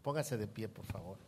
[0.00, 1.18] Póngase de pie, por favor.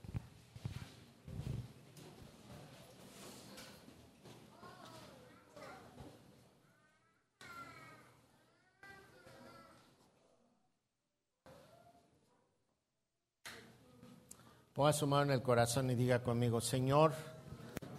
[14.81, 17.13] Ponga su mano en el corazón y diga conmigo, Señor,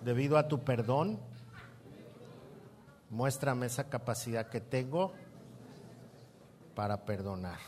[0.04, 1.20] debido a tu perdón,
[3.12, 5.14] muéstrame esa capacidad que tengo
[6.74, 7.60] para perdonar.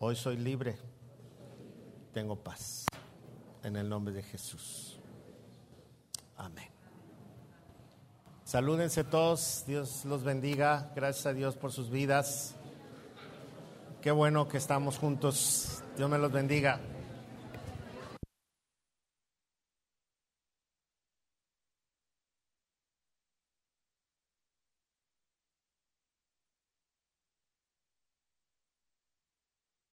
[0.00, 0.76] Hoy soy libre,
[2.12, 2.84] tengo paz.
[3.62, 5.00] En el nombre de Jesús.
[6.36, 6.68] Amén.
[8.44, 12.54] Salúdense todos, Dios los bendiga, gracias a Dios por sus vidas.
[14.02, 16.78] Qué bueno que estamos juntos, Dios me los bendiga.